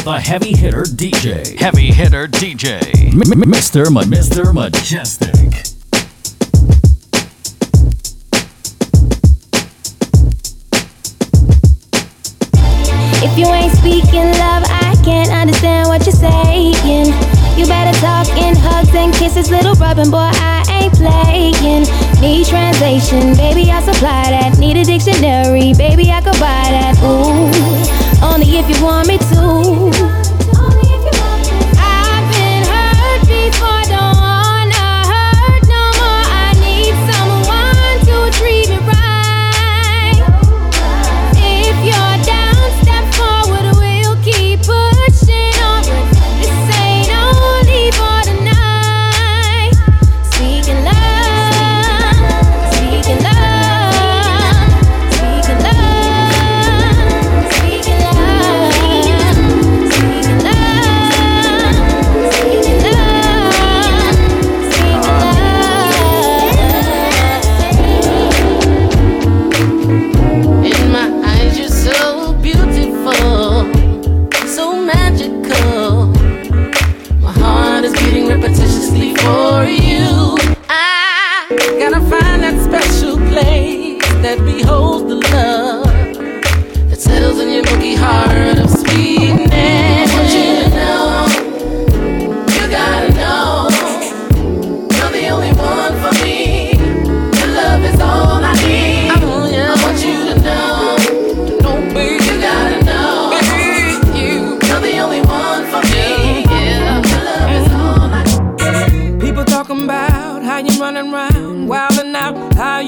[0.00, 1.58] with a heavy hitter DJ.
[1.58, 2.80] Heavy hitter DJ.
[3.12, 3.90] M- Mr.
[3.92, 4.44] Ma- Mr.
[4.46, 5.76] Mejustik.
[13.22, 17.12] If you ain't speaking love, I can't understand what you're saying.
[17.58, 20.30] You better talk in hugs and kisses, little rubbing boy.
[20.32, 21.84] I ain't playing.
[22.22, 24.56] Need translation, baby, I supply that.
[24.58, 26.96] Need a dictionary, baby, I could buy that.
[27.04, 30.39] Ooh, only if you want me to.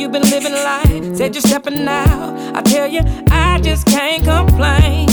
[0.02, 1.16] Out, how you been living life.
[1.16, 2.56] Said you're stepping out.
[2.56, 5.08] I tell you, I just can't complain.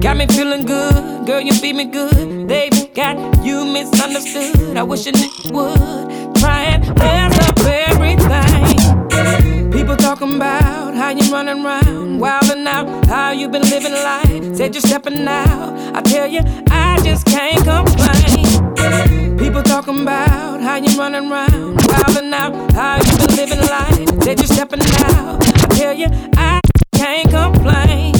[0.00, 2.48] Got me feeling good, girl, you feed me good.
[2.48, 4.76] They've got you misunderstood.
[4.76, 7.58] I wish nigga would try and mess up
[7.90, 9.70] everything.
[9.70, 14.56] People talking about how you running around, wildin' out, how you been living life.
[14.56, 15.96] Said you're stepping out.
[15.96, 16.40] I tell you,
[16.70, 19.38] I just can't complain.
[19.38, 20.31] People talking about
[20.72, 24.08] how you running around, wildin' out, how you been living life.
[24.46, 25.44] Stepping out.
[25.44, 26.60] I tell you, I
[26.94, 28.14] can't complain.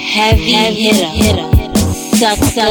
[0.00, 0.52] Heavy,
[1.20, 1.48] hitter,
[2.16, 2.70] sucker.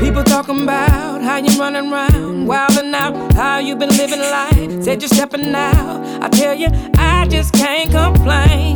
[0.00, 2.07] People talking about how you running around, wildin'
[3.68, 4.82] how been living life.
[4.82, 6.22] Said you're stepping out.
[6.22, 8.74] I tell you, I just can't complain.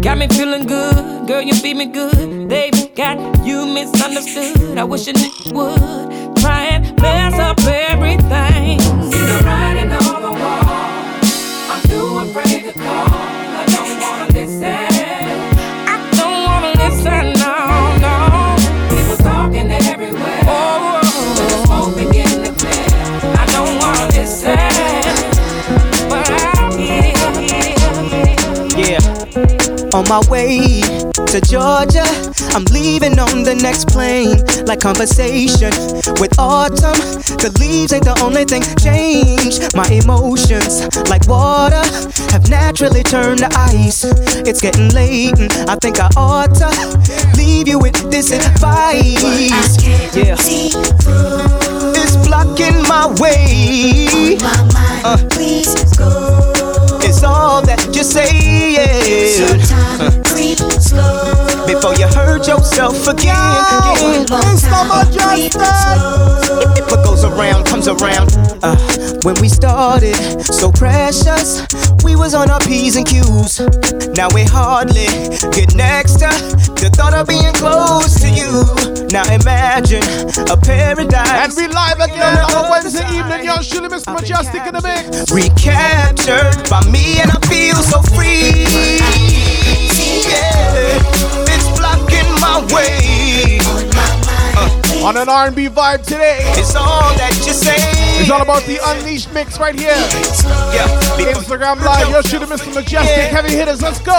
[0.00, 2.48] Got me feeling good, girl, you feed me good.
[2.48, 4.78] They've got you misunderstood.
[4.78, 8.80] I wish nigga would try and mess up everything.
[8.80, 11.20] See the writing on the wall.
[11.70, 13.31] I'm too afraid to call.
[29.94, 32.04] On my way to Georgia,
[32.56, 34.40] I'm leaving on the next plane.
[34.64, 35.70] Like conversation
[36.16, 36.96] with autumn,
[37.36, 39.60] the leaves ain't the only thing change.
[39.74, 41.84] My emotions, like water,
[42.32, 44.04] have naturally turned to ice.
[44.48, 46.70] It's getting late, and I think I ought to
[47.36, 49.76] leave you with this advice.
[50.16, 50.36] Yeah.
[52.00, 54.38] It's blocking my way.
[55.04, 55.18] Uh,
[57.14, 59.60] It's all that you're saying.
[59.70, 61.31] Uh, Before
[62.02, 63.34] you hurt yourself again.
[63.78, 64.26] again.
[66.76, 68.30] If what goes around comes around.
[68.62, 68.76] Uh,
[69.22, 71.66] when we started, so precious,
[72.04, 73.60] we was on our P's and Q's.
[74.16, 75.06] Now we hardly
[75.54, 76.30] get next to
[76.82, 78.66] the thought of being close to you.
[79.10, 80.02] Now imagine
[80.50, 81.14] a paradise.
[81.14, 83.44] And we live again on a Wednesday evening.
[83.44, 84.14] Young Shilly, Mr.
[84.16, 85.30] Mejustik in the mix.
[85.30, 88.66] recaptured by me and I feel so free.
[90.28, 91.41] Yeah, it's blocking
[92.52, 93.58] my way.
[94.54, 96.38] Uh, On an R&B vibe today.
[96.60, 97.76] it's all that you say.
[98.20, 99.96] It's all about the Unleashed mix right here.
[100.76, 100.86] Yeah,
[101.32, 102.10] Instagram live.
[102.10, 102.70] Young Shilly, Mr.
[102.72, 103.28] Mejustik.
[103.32, 103.80] Heavy hitters.
[103.82, 104.18] Let's go.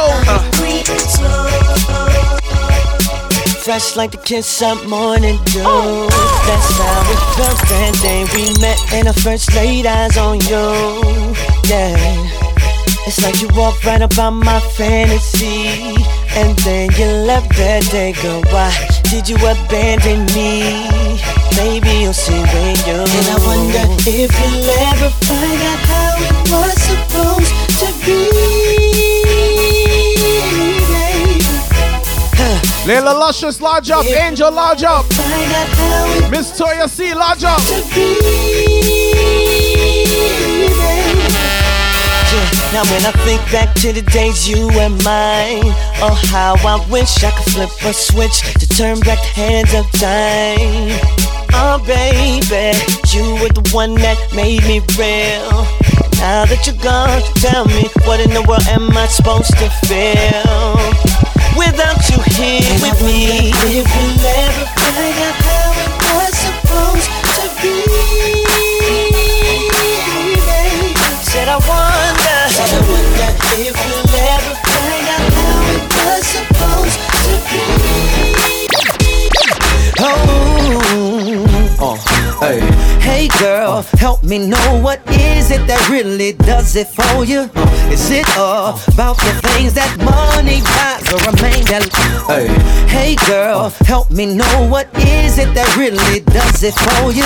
[3.63, 5.63] Fresh like the kiss up morning dew.
[5.63, 11.35] That's how it felt that day we met and the first laid eyes on you.
[11.69, 11.95] Yeah.
[13.05, 15.95] It's like you walk right up on my fantasy.
[16.35, 18.13] And then you left that day.
[18.21, 18.71] Girl, why
[19.03, 20.89] did you abandon me?
[21.57, 26.35] Maybe you'll see when you're And I wonder if you'll ever find out how it
[26.51, 28.53] was supposed to be.
[32.85, 34.05] Layla Luscious, large up.
[34.05, 35.05] Angel, large up.
[36.29, 37.61] Miss Toya C, large up.
[42.73, 45.69] Now when I think back to the days you and mine,
[46.01, 49.85] oh how I wish I could flip a switch to turn back the hands of
[49.93, 50.97] time.
[51.53, 52.73] Oh baby,
[53.13, 55.65] you were the one that made me real.
[56.17, 60.73] Now that you're gone, tell me what in the world am I supposed to feel
[61.53, 63.53] without you here and with me?
[63.69, 67.83] If we never find out how it was supposed to be,
[71.33, 72.02] said I wonder.
[73.55, 77.21] If ever find out how it was supposed to
[77.51, 77.61] be.
[79.99, 81.97] Oh, oh,
[82.41, 82.92] hey.
[83.23, 87.47] Hey girl, help me know what is it that really does it for you?
[87.87, 91.87] Is it all about the things that money buys or remain that?
[92.27, 92.51] Hey,
[92.91, 97.23] hey girl, help me know what is it that really does it for you?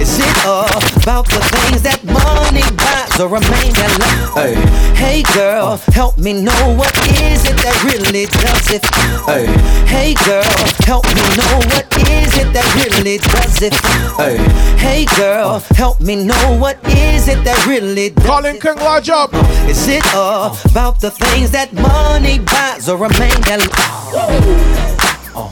[0.00, 4.00] Is it all about the things that money buys or remain that?
[4.32, 4.56] Hey,
[4.96, 8.84] hey girl, help me know what is it that really does it?
[9.28, 9.44] Hey,
[9.84, 10.56] hey girl,
[10.88, 13.76] help me know what is it that really does it?
[14.16, 14.40] Hey,
[14.80, 15.33] hey girl,
[15.74, 19.30] help me know what is it that really does Colin King, watch up.
[19.68, 23.68] Is it all about the things that money buys or remain that?
[24.12, 25.50] Oh.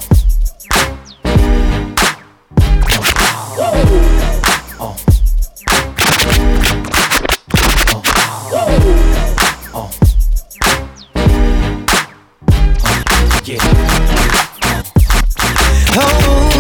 [15.95, 16.52] Oh.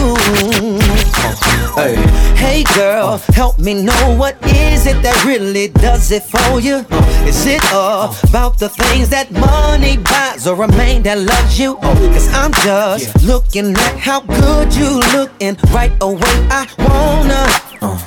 [1.74, 1.96] Hey,
[2.36, 6.84] hey girl, help me know what is it that really does it for you?
[7.26, 11.76] Is it all about the things that money buys or a man that loves you?
[11.76, 17.46] Cause I'm just looking at how good you look and right away I wanna.
[17.80, 17.98] Uh.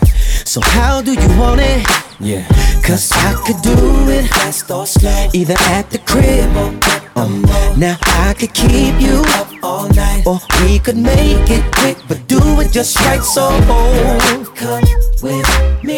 [0.46, 1.88] So how do you want it?
[2.20, 2.48] Yeah.
[2.84, 3.74] Cause I could do
[4.10, 5.30] it fast or slow.
[5.34, 7.42] Either at the crib or um,
[7.78, 12.28] now I could keep you up all night, or we could make it quick, but
[12.28, 13.24] do it just right.
[13.24, 13.50] So
[14.56, 14.84] come
[15.22, 15.48] with
[15.84, 15.98] me,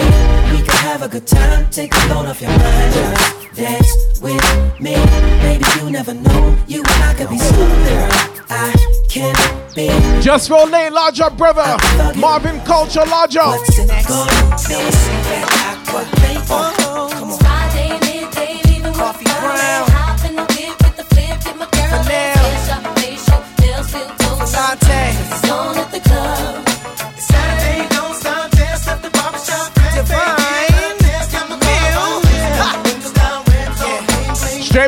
[0.52, 1.70] we can have a good time.
[1.70, 4.96] Take a load off your mind, just dance with me.
[5.42, 8.10] Baby, you never know, you and I could be something
[8.50, 8.74] I
[9.10, 9.36] can
[9.76, 9.90] be.
[10.22, 11.78] Just roll lane, large up, brother.
[12.20, 13.60] Marvin Culture, large up.
[13.60, 14.48] What's it gonna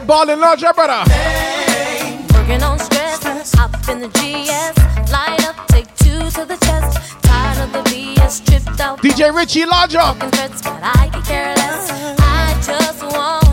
[0.10, 1.04] Straight ballin', large brother.
[2.34, 3.24] Working on stress,
[3.90, 7.22] in the GS, line up, take two to the chest.
[7.22, 9.00] Tired of the BS, tripped out.
[9.04, 10.18] DJ Richie, large up.
[10.34, 11.92] Threats, but I could care less.
[12.20, 13.49] I just wanna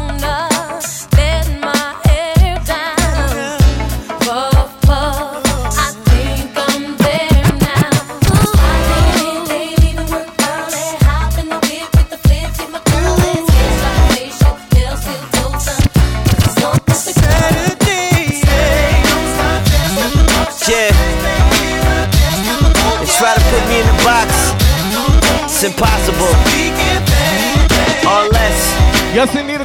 [25.67, 25.96] impossible.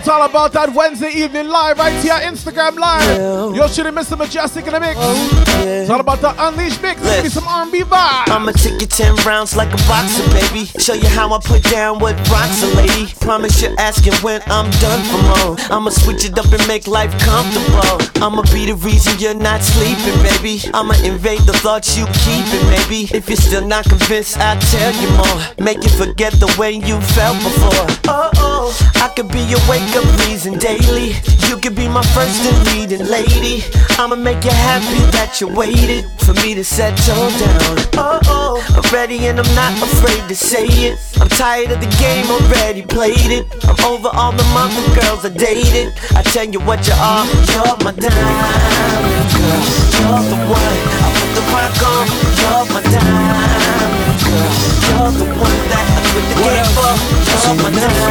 [0.01, 3.53] It's all about that Wednesday evening live right here, Instagram live.
[3.55, 4.97] Yo, shitty the Mejustik in the mix.
[4.97, 6.97] Oh, it's all about the Unleashed mix.
[7.05, 8.33] Give me some R&B vibe.
[8.33, 10.65] I'ma take you 10 rounds like a boxer, baby.
[10.81, 13.13] Show you how I put down what rocks lady.
[13.21, 15.53] Promise you're asking when I'm done for more.
[15.69, 18.01] I'ma switch it up and make life comfortable.
[18.25, 20.65] I'ma be the reason you're not sleeping, baby.
[20.73, 23.05] I'ma invade the thoughts you keeping, maybe.
[23.13, 25.37] If you're still not convinced, I'll tell you more.
[25.61, 27.85] Make you forget the way you felt before.
[28.09, 29.45] Oh, oh, I could be
[29.93, 31.13] your reason daily.
[31.47, 33.63] You could be my first and leading lady.
[33.99, 37.75] I'ma make you happy that you waited for me to settle down.
[37.99, 40.99] Oh, oh, I'm ready and I'm not afraid to say it.
[41.19, 43.45] I'm tired of the game, already played it.
[43.67, 45.93] I'm over all the mother girls I dated.
[46.15, 49.61] I tell you what you are, you're my diamond girl.
[49.97, 52.05] You're the one I put the rock on.
[52.39, 54.80] You're my diamond girl.
[55.01, 56.93] You're the one that I quit the game for.
[57.41, 58.05] You're my diamond.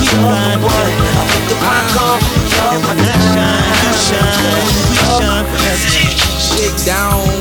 [0.00, 2.24] You're the one I put the rock on.
[2.56, 2.96] You're my
[6.56, 7.36] diamond.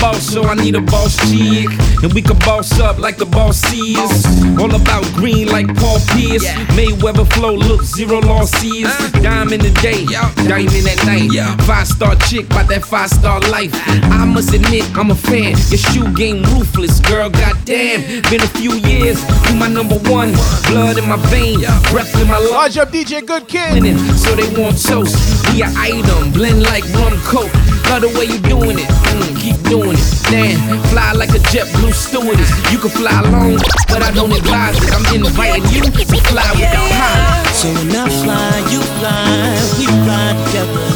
[0.00, 1.68] boss, so I need a boss chick.
[2.02, 4.24] And we can boss up like the boss is.
[4.58, 6.46] All about green like Paul Pierce.
[6.76, 8.88] Mayweather flow, look, zero losses.
[9.22, 10.04] Dime in the day,
[10.48, 11.30] diamond at night.
[11.62, 13.72] Five star chick, by that five star life.
[13.86, 15.56] I must admit, I'm a fan.
[15.70, 18.22] Your shoe game ruthless, girl, goddamn.
[18.30, 19.18] Been a few years,
[19.48, 20.32] you my number one.
[20.68, 22.50] Blood in my veins, breath in my lungs.
[22.50, 23.98] Large up DJ Good Kid.
[24.18, 25.37] So they want toast.
[25.52, 27.52] We an item, blend like rum coke.
[27.88, 30.06] Love the way you doing it, mm, keep doing it.
[30.28, 30.60] Damn,
[30.92, 32.50] fly like a jet blue stewardess.
[32.70, 34.92] You can fly alone, but I don't advise it.
[34.92, 37.54] I'm inviting you to fly without pilot.
[37.56, 40.86] So when I fly, you fly, we fly together.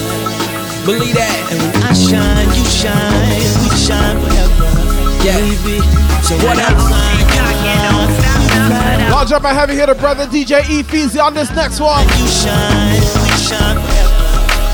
[0.85, 1.39] Believe that.
[1.51, 4.69] And when I shine, you shine, we shine forever.
[5.25, 5.39] Yeah.
[5.39, 5.79] Baby,
[6.27, 6.87] so What when I else?
[6.91, 11.81] fly, you fly, Large up and heavy hitter brother DJ E Feezy on this next
[11.81, 12.05] one.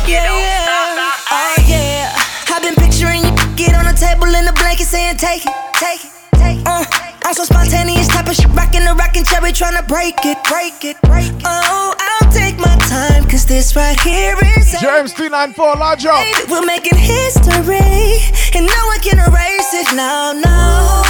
[0.08, 1.04] You shine, we shine forever.
[1.04, 1.30] Yeah, yeah.
[1.30, 2.54] Oh, yeah.
[2.54, 6.04] I've been picturing you get on the table in the blanket saying, take it, take
[6.04, 6.66] it, take it.
[6.66, 6.84] Uh,
[7.24, 10.80] I'm so spontaneous, type of shit, rockin' the rocking rockin' cherry, tryna break it, break
[10.84, 11.42] it, break it.
[11.44, 14.72] Oh, I'll take my time, cause this right here is.
[14.80, 16.16] James 394, large up.
[16.24, 18.24] Baby, we're making history,
[18.56, 19.92] and no one can erase it.
[19.92, 21.04] No, no.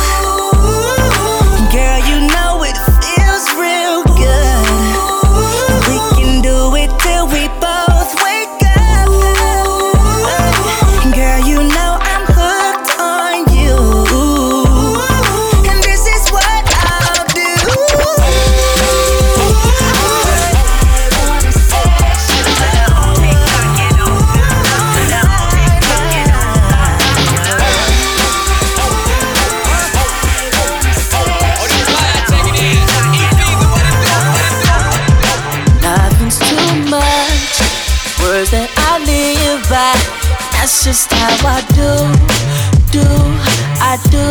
[1.71, 3.88] Girl, you know it feels real
[40.89, 41.93] just how I do,
[42.97, 43.05] do,
[43.77, 44.25] I do.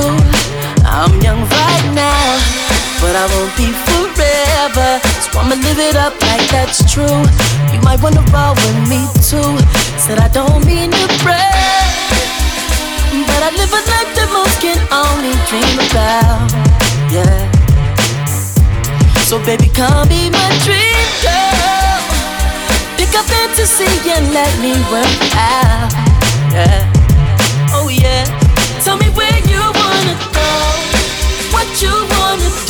[0.89, 2.25] I'm young right now,
[2.97, 4.89] but I won't be forever.
[5.21, 7.21] So I'ma live it up like that's true.
[7.69, 9.53] You might wanna roll with me too.
[10.01, 12.25] Said I don't mean to brag,
[13.29, 16.41] but I live a life that most can only dream about.
[17.13, 17.37] Yeah.
[19.29, 22.01] So baby, come be my dream girl.
[22.97, 26.16] Pick up fantasy and let me work out.
[26.57, 27.69] Yeah.
[27.71, 28.25] Oh yeah.
[28.83, 30.49] Tell me where you wanna go,
[31.53, 32.66] what you wanna do.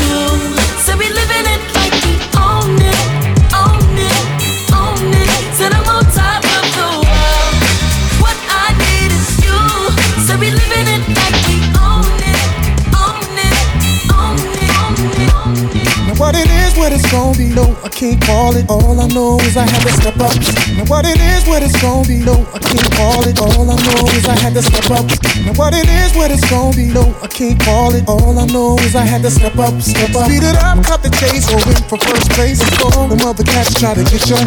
[16.88, 18.64] What it's gonna be, no, I can't call it.
[18.70, 20.32] All I know is I had to step up.
[20.72, 23.36] Now what it is, what it's gonna be, no, I can't call it.
[23.44, 25.04] All I know is I had to step up.
[25.44, 28.08] Now what it is, what it's gonna be, no, I can't call it.
[28.08, 30.32] All I know is I had to step up, step up.
[30.32, 32.64] Speed it up, cut the chase, go in for first place.
[32.64, 34.40] Before the mother cats try to get you.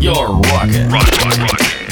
[0.00, 0.88] You're rocking.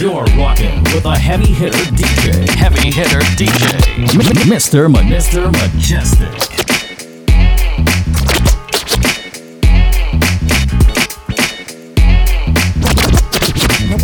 [0.00, 2.48] You're rocking with a heavy hitter DJ.
[2.56, 4.08] Heavy hitter DJ.
[4.48, 4.88] Mr.
[4.88, 5.52] Mr.
[5.52, 6.59] Mejustik.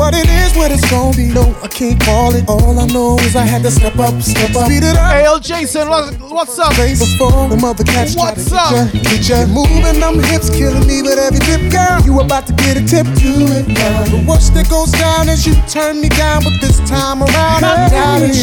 [0.06, 2.46] What it is, what it's gonna be, no, I can't call it.
[2.46, 4.70] All I know is I had to step up, step up.
[4.70, 5.10] Speed it up.
[5.10, 6.74] Hey, yo, Jason, what's, what's up?
[6.74, 8.70] Place before the mother cats to What's get up?
[8.70, 9.46] ya, get ya.
[9.50, 11.98] Moving them hips, killing me with every dip, girl.
[12.06, 14.06] You about to get a tip, do it now.
[14.06, 17.90] The worst that goes down is you turn me down, but this time around I
[17.90, 18.38] doubt it.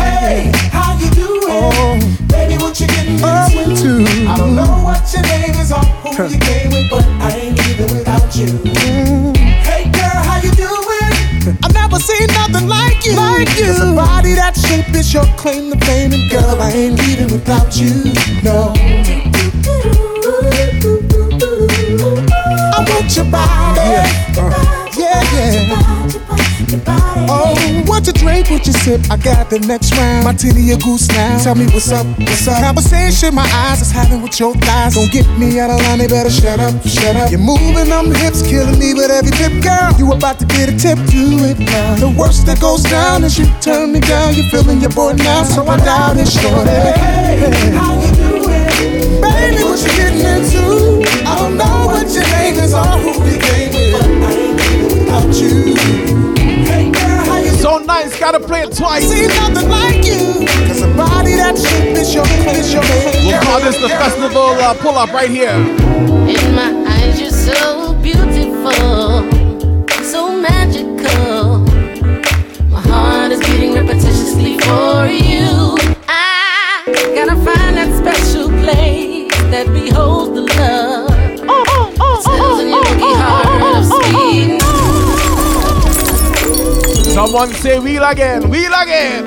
[0.00, 1.44] Hey, how you doing?
[1.52, 2.00] Oh,
[2.32, 4.00] Baby, what you getting up into?
[4.00, 4.28] to.
[4.32, 7.58] I don't know what your name is or who you came with, but I ain't
[7.68, 8.48] leaving without you.
[8.64, 9.35] Hey
[11.62, 13.14] I've never seen nothing like you.
[13.14, 13.70] Like you.
[13.70, 17.30] It's a body that shape is your claim to fame, and girl, I ain't leaving
[17.32, 18.12] without you.
[18.42, 18.72] No.
[22.74, 23.80] I want your body.
[23.80, 25.22] Yeah, uh, yeah.
[25.32, 25.95] yeah.
[26.68, 27.54] Oh,
[27.86, 29.00] what you drink, what you sip?
[29.10, 30.24] I got the next round.
[30.24, 31.38] Martini or goose now.
[31.42, 32.62] Tell me what's up, what's up?
[32.62, 34.94] Conversation my eyes is having with your thighs.
[34.94, 37.30] Don't get me out of line, they better shut up, shut up.
[37.30, 39.92] You're moving on them hips, killing me with every tip, girl.
[39.98, 41.96] You about to get a tip, do it now.
[42.02, 44.34] The worst that goes down is you turn me down.
[44.34, 46.66] You're feeling your boy now, so I doubt it's short.
[46.66, 49.22] Hey, How you doing?
[49.22, 51.06] baby, what you getting into?
[51.26, 54.58] I don't know what your name is or who you came with, but I ain't
[54.58, 56.35] leaving without you
[57.76, 59.04] all night's gotta play it twice.
[59.08, 60.46] See nothing like you.
[60.66, 61.56] Cause a body that
[62.14, 62.24] your,
[62.56, 62.82] is your
[63.26, 65.50] We'll call this the festival uh, pull up right here.
[65.50, 68.72] In my eyes, you're so beautiful,
[70.02, 71.58] so magical.
[72.70, 75.76] My heart is beating repetitiously for you.
[76.08, 76.82] I
[77.14, 80.95] gotta find that special place that beholds the love.
[87.16, 89.24] Someone say wheel again, wheel again.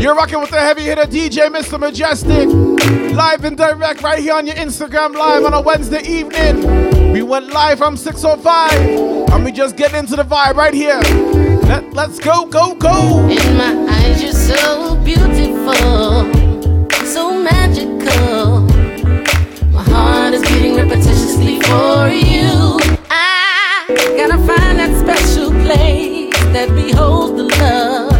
[0.00, 1.80] You're rocking with the heavy hitter DJ Mr.
[1.80, 3.12] Mejustik.
[3.12, 7.12] Live and direct right here on your Instagram live on a Wednesday evening.
[7.12, 9.32] We went live from 605.
[9.32, 11.00] And we just get into the vibe right here.
[11.66, 13.28] Let, let's go, go, go.
[13.28, 15.74] In my eyes, you're so beautiful,
[17.04, 18.60] so magical.
[19.72, 22.78] My heart is beating repetitiously for you.
[23.10, 26.03] I gotta find that special place
[26.54, 28.10] that beholds the love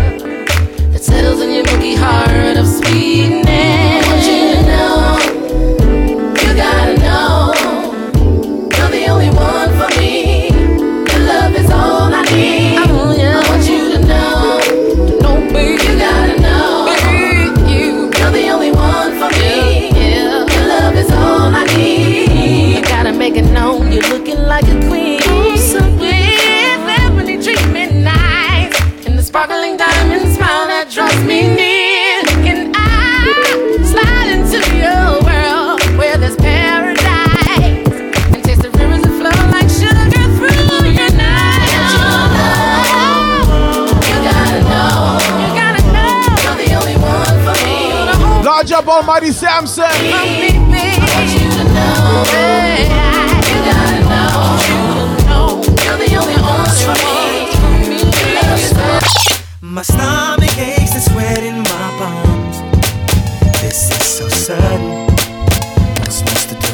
[0.93, 3.44] that settles in your milky heart of sweetness.
[48.85, 49.85] up Almighty Samson.
[59.61, 62.61] My stomach aches and sweat in my bones.
[63.61, 65.09] This is so sudden.
[66.01, 66.68] I'm supposed to do.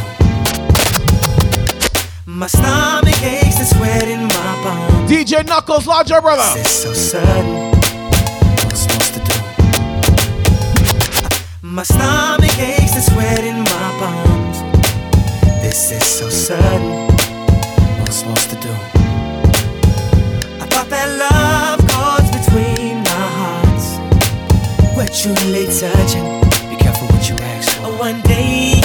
[2.26, 5.10] My stomach aches and sweat in my bones.
[5.10, 6.58] DJ Knuckles, larger brother.
[6.58, 7.59] This is so sudden.
[11.72, 14.58] My stomach aches, it's sweating my palms.
[15.62, 17.06] This is so sudden.
[17.06, 18.72] What I supposed to do?
[20.60, 23.86] I thought that love goes between our hearts.
[24.96, 26.40] We're truly touching.
[26.68, 27.96] Be careful what you ask for.
[27.96, 28.79] One day.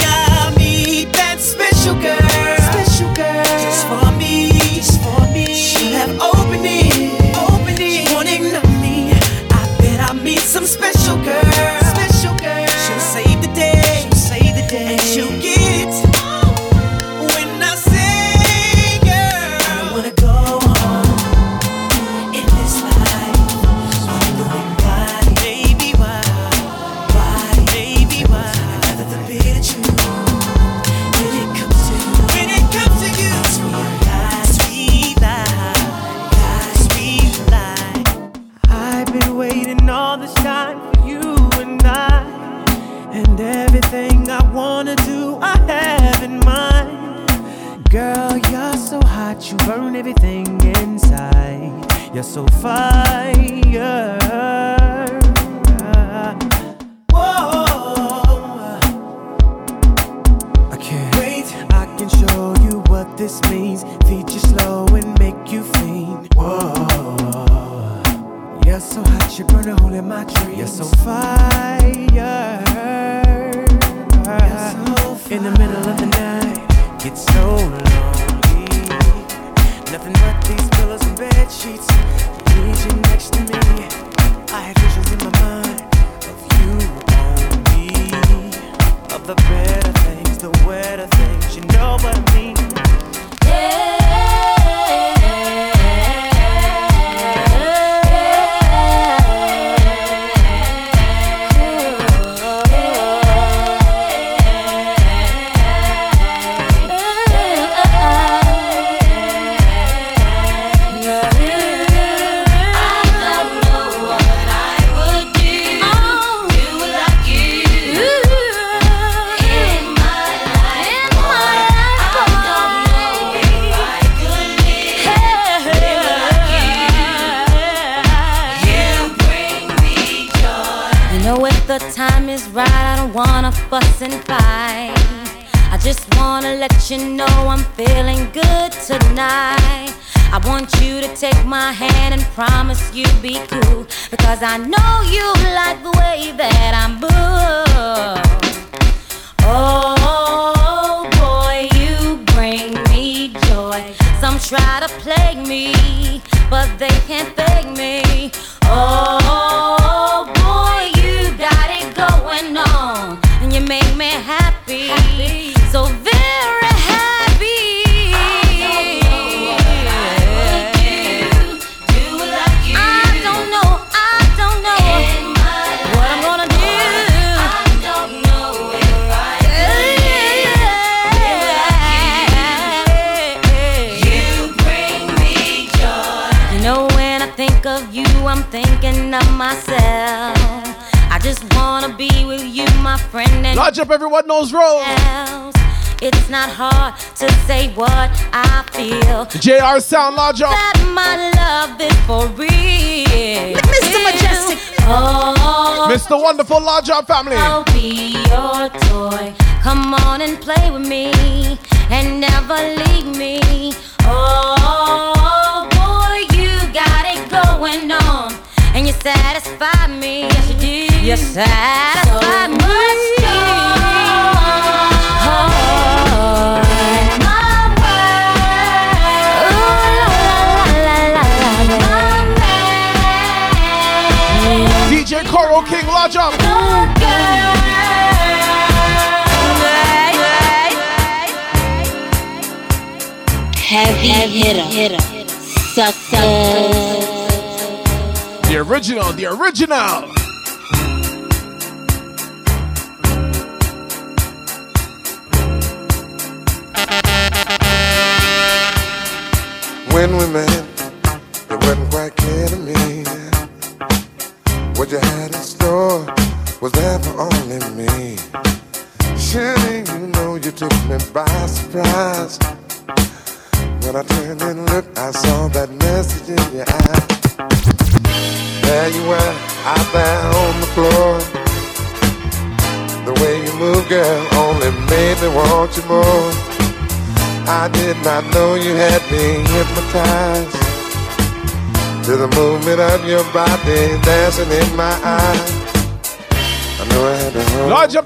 [206.36, 207.45] Wonderful up family.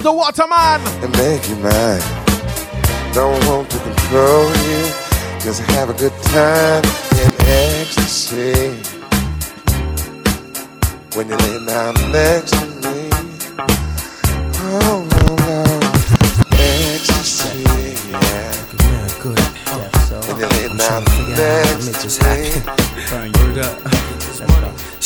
[0.00, 2.00] Up the waterman and make you mine.
[3.12, 4.82] Don't want to control you,
[5.40, 6.84] just have a good time
[7.22, 8.70] in ecstasy.
[11.16, 13.10] When you lay down next to me,
[14.62, 15.64] oh no no,
[16.52, 17.64] ecstasy,
[18.10, 18.52] yeah.
[20.26, 21.04] When you lay down
[21.36, 24.00] next to me.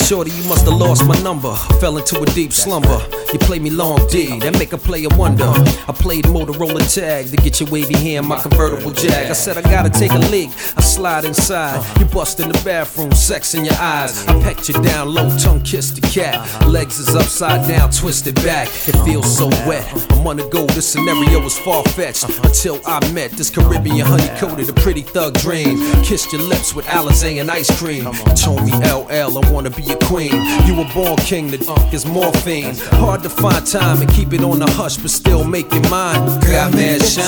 [0.04, 1.54] Shorty, you must have lost my number.
[1.80, 3.00] Fell into a deep slumber.
[3.32, 5.46] You play me long D, that make a player wonder.
[5.46, 9.30] I played Motorola tag to get your wavy hair in my convertible jag.
[9.30, 10.50] I said I gotta take a leak.
[10.76, 11.82] I slide inside.
[11.98, 14.26] You bust in the bathroom, sex in your eyes.
[14.26, 16.36] I pecked you down low, tongue kiss the cat.
[16.68, 18.68] Legs is upside down, twisted back.
[18.86, 19.90] It feels so wet.
[20.12, 22.24] A month ago, this scenario was far fetched.
[22.44, 25.78] Until I met this Caribbean honey coated, a pretty thug dream.
[26.02, 28.04] Kissed your lips with Alizé and ice cream.
[28.04, 30.34] You told me LL, I wanna be a queen.
[30.66, 32.74] You were born king, the uh, is morphine.
[33.00, 36.24] Hard to find time and keep it on the hush, but still make it mine.
[36.40, 37.24] Got mad shine.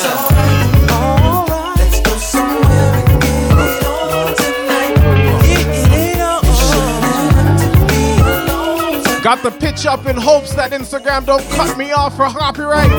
[9.22, 12.92] Got the pitch up in hopes that Instagram don't cut me off for copyright.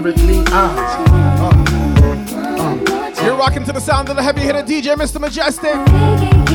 [0.00, 1.52] Lyrically, uh.
[3.22, 5.20] You're rocking to the sound of the heavy hitter DJ, Mr.
[5.20, 5.76] Mejustik.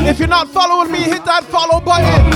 [0.07, 2.31] If you're not following me, hit that follow button.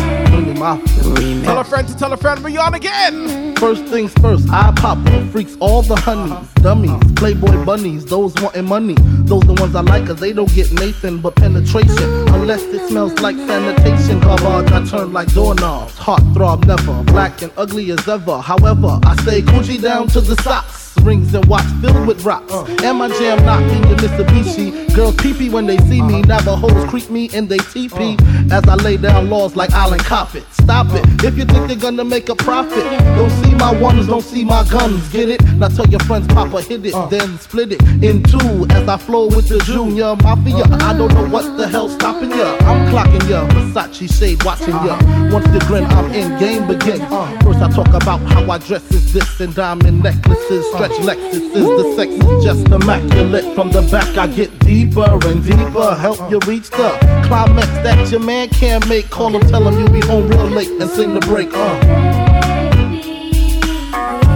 [1.43, 3.55] Tell a friend to tell a friend we're on again.
[3.55, 4.99] First things first, I pop
[5.31, 8.95] freaks, all the honeys, dummies, playboy bunnies, those wanting money.
[8.99, 12.27] Those the ones I like, cause they don't get Nathan but penetration.
[12.29, 14.19] Unless it smells like sanitation.
[14.19, 15.97] Garbage, I turn like doorknobs.
[15.97, 18.37] Heart throb never, black and ugly as ever.
[18.41, 20.88] However, I stay Gucci down to the socks.
[21.03, 22.53] Rings and watch filled with rocks.
[22.83, 24.93] And my jam knocking your Mitsubishi.
[24.95, 26.21] Girls peepee when they see me.
[26.21, 26.39] Uh-huh.
[26.39, 28.15] Navajos creep me and they teepee.
[28.19, 28.57] Uh-huh.
[28.57, 30.43] As I lay down laws like Island Coppet.
[30.53, 31.05] Stop it.
[31.05, 31.27] Uh-huh.
[31.27, 32.83] If you think they're gonna make a profit,
[33.15, 35.07] don't see my ones, don't see my guns.
[35.09, 35.41] Get it?
[35.55, 38.65] Now tell your friends, Papa hit it, then split it in two.
[38.71, 40.65] As I flow with the Junior Mafia.
[40.81, 42.57] I don't know what the hell's stopping ya.
[42.62, 43.47] I'm clocking ya.
[43.49, 44.97] Versace shade watching ya.
[45.31, 46.99] Once the grin, I'm in game begin.
[47.41, 51.54] First I talk about how I dress is this and diamond necklaces, stretch Lexuses.
[51.54, 53.56] The sex is just immaculate.
[53.56, 55.95] From the back I get deeper and deeper.
[55.95, 56.89] Help you reach the
[57.25, 59.10] climax that your man can't make.
[59.10, 61.49] Call him, tell him you'll be home real late and sing the break.
[61.54, 61.80] Uh.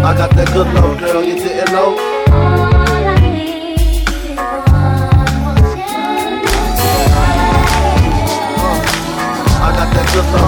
[0.04, 1.96] I got that good love, girl, you didn't know.
[9.66, 10.42] I got that good love,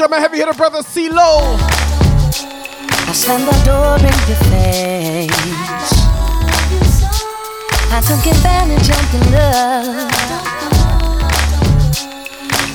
[0.00, 0.10] out the door.
[0.10, 1.56] Dodge up my heavy hitter brother C-Lo.
[3.08, 5.92] I slammed the door in your face.
[7.92, 10.10] I took advantage of your love.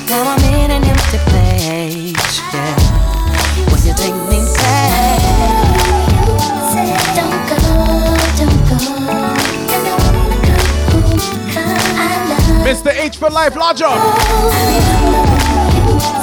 [0.10, 2.40] Now I'm in an empty place.
[2.54, 2.76] Yeah.
[3.68, 5.22] Will you take me back?
[7.16, 7.58] Don't go,
[8.38, 8.78] don't go.
[12.64, 12.92] Mr.
[12.94, 13.90] H for life, larger.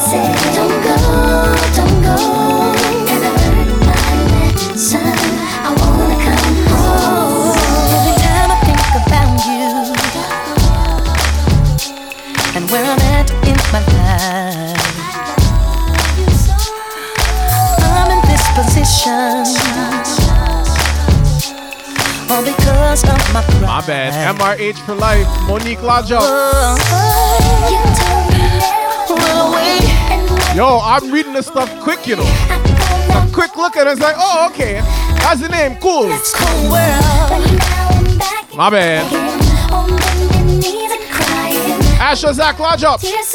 [0.09, 0.97] Say don't go,
[1.77, 2.17] don't go.
[3.13, 3.99] And I learned my
[4.33, 5.05] lesson.
[5.05, 7.53] I wanna come home.
[7.93, 9.69] Every time I think about you
[12.57, 14.87] and where I'm at in my life,
[17.85, 19.78] I'm in this position.
[22.39, 23.63] All because of my pride.
[23.63, 24.37] My bad.
[24.37, 25.27] MRH for life.
[25.49, 26.21] Monique Lajo.
[30.55, 32.23] Yo, I'm reading this stuff quick, you know.
[32.23, 34.75] A quick look at it, it's like, oh, okay.
[35.19, 35.79] That's the name.
[35.81, 36.11] Cool.
[38.57, 39.05] My bad.
[42.01, 43.01] Asher Zach Lajo.
[43.01, 43.35] Seems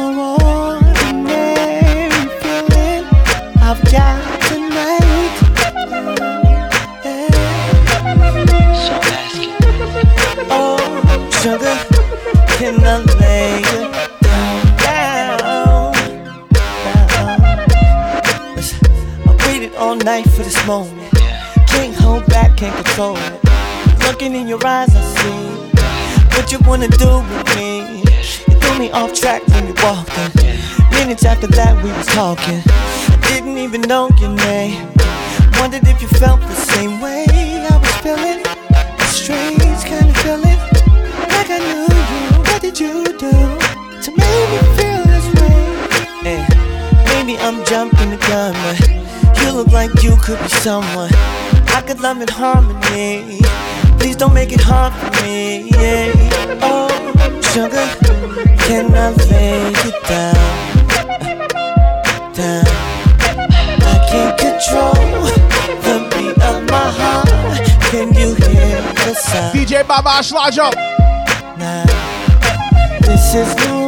[20.03, 21.11] night for this moment.
[21.67, 23.39] Can't hold back, can't control it.
[24.07, 25.41] Looking in your eyes, I see
[26.35, 28.01] what you wanna do with me.
[28.47, 30.57] You threw me off track when you walked in.
[30.91, 32.61] Minutes after that, we was talking.
[32.65, 34.87] I didn't even know your name.
[35.59, 38.41] Wondered if you felt the same way I was feeling.
[38.99, 40.59] A strange kind of feeling,
[41.29, 42.43] like I knew you.
[42.49, 43.33] What did you do
[44.03, 46.45] to make me feel this way?
[47.05, 48.80] Maybe I'm jumping the gun, but
[49.63, 51.13] look like you could be someone
[51.77, 53.39] I could love in harmony.
[53.99, 55.69] Please don't make it hard for me.
[55.69, 56.11] Yeah.
[56.63, 56.89] Oh,
[57.51, 57.87] sugar,
[58.65, 60.41] can I lay you down?
[62.33, 62.65] Down.
[63.91, 65.11] I can't control
[65.85, 67.61] the beat of my heart.
[67.91, 69.55] Can you hear the sound?
[69.55, 70.73] DJ Baba Lajo.
[71.59, 71.85] Now,
[73.01, 73.80] this is no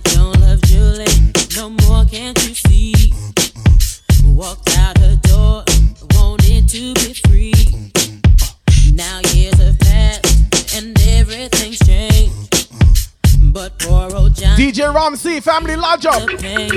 [0.00, 1.06] don't love Julie
[1.56, 3.14] no more, can't you see?
[4.24, 5.64] Walked out her door,
[6.14, 7.52] wanted to be free.
[8.92, 12.66] Now years have passed and everything's changed.
[13.52, 14.72] But poor old Johnny.
[14.72, 16.26] DJ Ramsey, Family Lajo.
[16.68, 16.71] the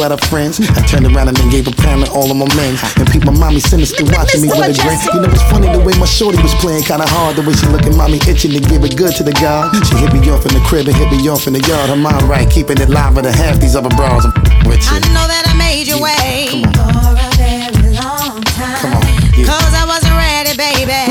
[0.00, 0.60] the threw out her friends.
[0.60, 2.76] I turned around and then gave a pound to all of my men.
[2.96, 4.98] And peep my mommy sinister watching me with a grin.
[5.14, 7.36] You know it's funny the way my shorty was playing kinda hard.
[7.36, 9.74] The way she looking mommy itching to give it good to the God.
[9.86, 11.90] She hit me off in the crib and hit me off in the yard.
[11.90, 14.24] Her mind right, keeping it live with a half these other bras.
[14.24, 14.96] I'm with you.
[14.96, 19.04] I know that I made you wait For a very long time.
[19.36, 19.46] Yeah.
[19.46, 21.04] Cause I wasn't ready, baby.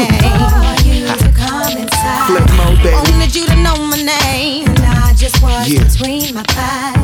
[0.50, 2.28] For you to come inside.
[2.28, 2.96] Flip mode, baby.
[2.96, 4.68] Wanted you to know my name.
[4.68, 5.84] And I just was Yeah.
[5.84, 6.99] between my thighs.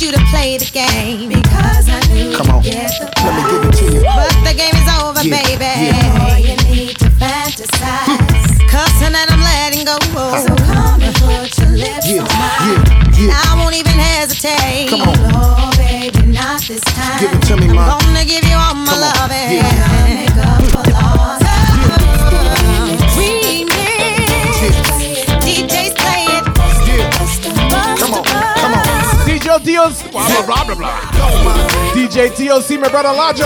[0.00, 1.28] I wanted you to play the game.
[1.28, 4.00] Because I knew Come on, you'd get the let me give it to you.
[4.00, 5.92] But the game is over, Yeah, baby.
[6.16, 8.68] All you need to fantasize.
[8.72, 9.98] Cussing and I'm letting go.
[10.00, 10.72] So uh-huh.
[10.72, 12.80] come and put your lips Yeah, on mine.
[13.12, 13.44] yeah, yeah.
[13.44, 14.88] I won't even hesitate.
[14.88, 15.16] Come on.
[15.36, 17.20] Oh, baby, not this time.
[17.20, 18.00] Give it to me, I'm ma.
[18.00, 20.29] gonna give you all my Come
[31.94, 33.44] DJ TLC, my brother Lajo.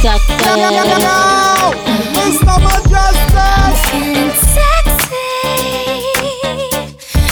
[0.00, 0.36] Sucker.
[0.44, 1.16] No, no, no, no, no.
[2.14, 2.54] Mr.
[2.64, 4.32] Mejustik.
[4.54, 5.28] Sexy.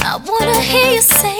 [0.03, 1.40] I wanna hear you say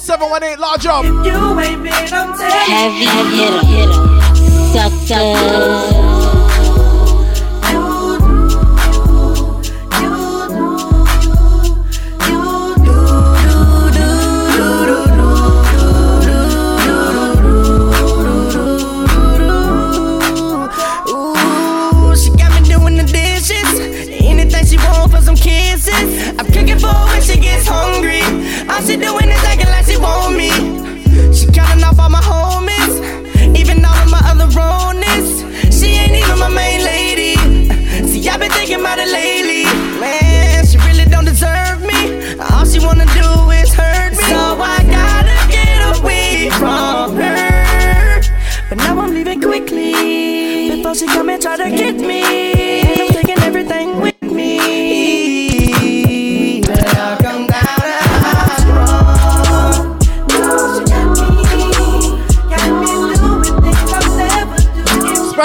[0.00, 1.04] code 718 large up.
[2.66, 3.06] Heavy
[3.66, 3.98] hitter,
[4.72, 6.09] sucker.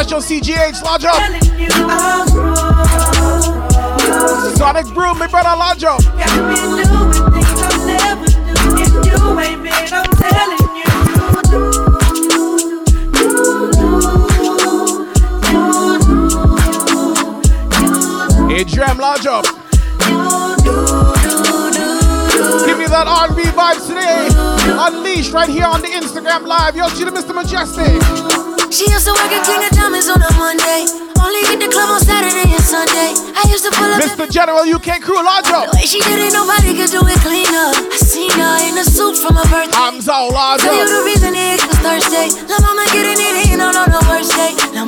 [0.06, 1.16] International CGH, lodge up.
[4.56, 6.00] Sonic Brew, my brother, lodge up.
[18.52, 19.46] Adrian, lodge up.
[22.66, 24.30] Give me that R&B vibes today.
[24.78, 26.76] Unleashed right here on the Instagram live.
[26.76, 27.34] Yo, see the Mr.
[27.34, 28.35] Mejustik.
[28.76, 30.84] She used to work at King of Diamonds on a Monday.
[31.24, 33.16] Only hit the club on Saturday and Sunday.
[33.32, 34.04] I used to pull up.
[34.04, 34.30] Mr.
[34.30, 35.72] General, you can't crew Lajo.
[35.72, 37.72] The way she did it, nobody could do it cleaner.
[37.72, 39.80] I seen her in a suit from her birthday.
[39.80, 40.60] I'm so Lajo.
[40.60, 42.28] Tell you the reason it was Thursday.
[42.52, 43.86] La mama getting it in on, her.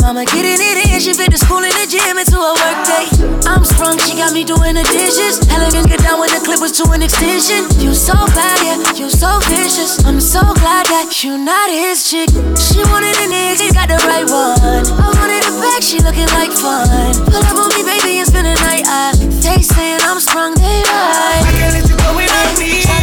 [0.02, 3.06] Mama getting it in, she fit the school and the gym into a work day.
[3.48, 5.42] I'm sprung, she got me doing the dishes.
[5.50, 7.66] Elegant get down when the clip was to an extension.
[7.82, 10.04] You so bad, yeah, you so vicious.
[10.06, 12.30] I'm so glad that you not his chick.
[12.58, 14.86] She wanted an nigga, she got the right one.
[14.86, 17.18] I wanted a back, she looking like fun.
[17.28, 18.86] Pull up on me, baby, and spend the night.
[18.86, 21.42] I, taste saying I'm sprung, they right.
[21.42, 22.97] I can't let you go without me.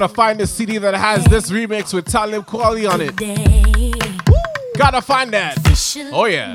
[0.00, 3.14] Gotta find the CD that has this remix with Talib Kweli on it.
[4.78, 5.58] Gotta find that.
[6.10, 6.54] Oh yeah.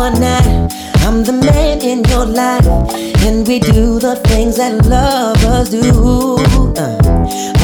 [0.00, 0.72] One night
[1.04, 2.66] I'm the man in your life,
[3.26, 6.38] and we do the things that lovers do.
[6.74, 6.96] Uh,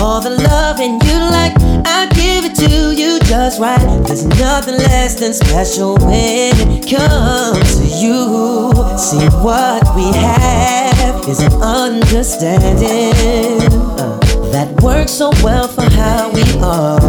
[0.01, 1.55] all the loving you like,
[1.87, 3.80] I give it to you just right.
[4.07, 8.20] There's nothing less than special when it comes to you.
[8.99, 13.62] See what we have is an understanding
[13.97, 14.18] uh,
[14.53, 17.01] that works so well for how we are.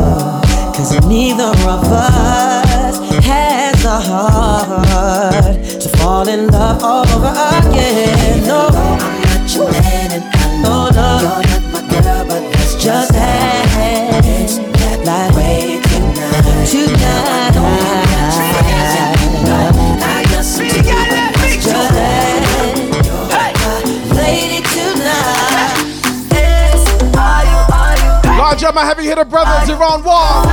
[0.75, 2.66] Cause neither of us
[3.88, 8.43] the heart to fall in love all over again.
[8.45, 12.75] No, I'm not your man and I know no, you're not my girl, but that's
[12.83, 14.49] just that.
[15.07, 17.55] Like way tonight, tonight.
[20.03, 22.43] I got some to just that.
[24.19, 25.79] Lady tonight.
[27.15, 28.38] Are you, are you?
[28.38, 30.43] Large up my heavy hitter brothers around Wall.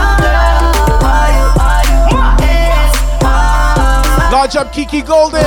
[4.34, 5.44] Large up Kiki Golden.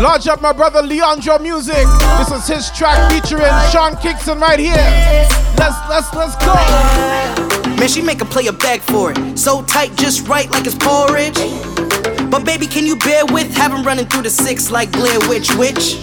[0.00, 1.88] Large up my brother Leandro Music.
[2.18, 4.76] This is his track featuring Sean Kingston right here.
[5.58, 6.54] Let's let's let's go.
[7.74, 9.36] Man, she make a player beg for it.
[9.36, 11.34] So tight, just right, like it's porridge.
[12.30, 16.00] But baby, can you bear with having running through the six like Blair Witch Witch?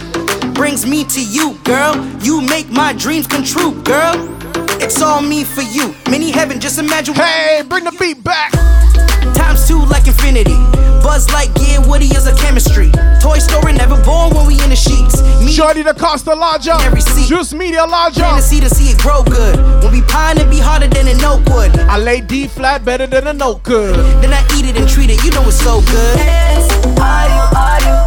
[0.56, 1.96] Brings me to you, girl.
[2.22, 4.14] You make my dreams come true, girl.
[4.84, 5.96] It's all me for you.
[6.12, 7.16] Mini heaven, just imagine.
[7.16, 8.52] Hey, bring the beat back.
[9.34, 10.87] Times two like infinity.
[11.08, 12.92] Buzz like gear, Woody is a chemistry.
[13.22, 15.22] Toy Story never born when we in the sheets.
[15.42, 16.82] Me Shorty the Costa large up.
[16.84, 17.30] Every seat.
[17.30, 18.32] Juice Media large up.
[18.32, 19.56] Fantasy to see it grow good.
[19.82, 21.80] When we pine, it be harder than an oak wood.
[21.80, 23.96] I lay D flat better than a note could.
[24.22, 26.20] Then I eat it and treat it, you know it's so good.
[27.00, 28.07] Are you, are you,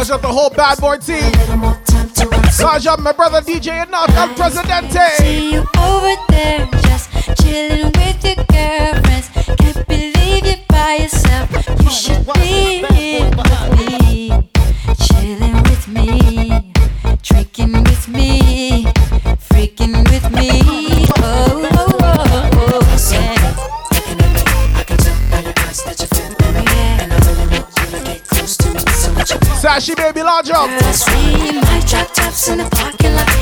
[0.00, 1.30] Large up the whole bad boy team.
[2.62, 5.16] Large up my brother DJ Enough El Presidente.
[5.18, 6.79] See you over there.
[29.80, 30.68] Flashy baby, large up.
[30.68, 33.39] Girls, we might drop tops in the parking lot.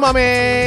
[0.00, 0.59] 豆。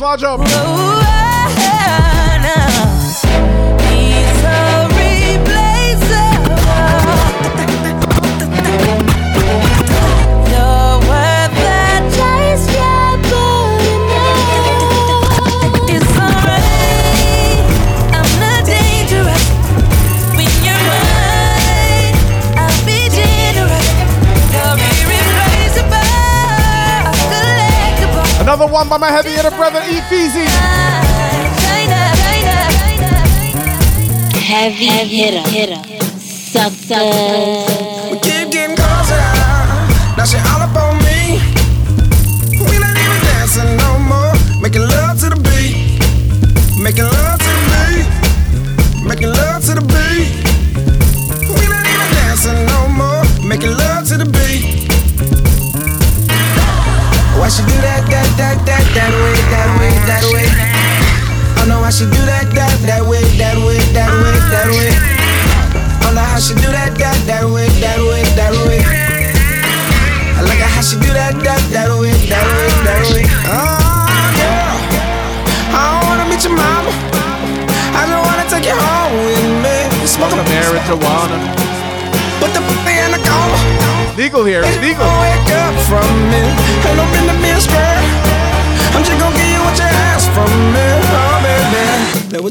[0.00, 0.40] Lodge up.
[0.40, 0.75] Whoa.
[28.86, 30.46] song by my heavy hitter brother Efeezy.
[34.38, 35.48] Heavy hitter.
[35.50, 35.95] hitter.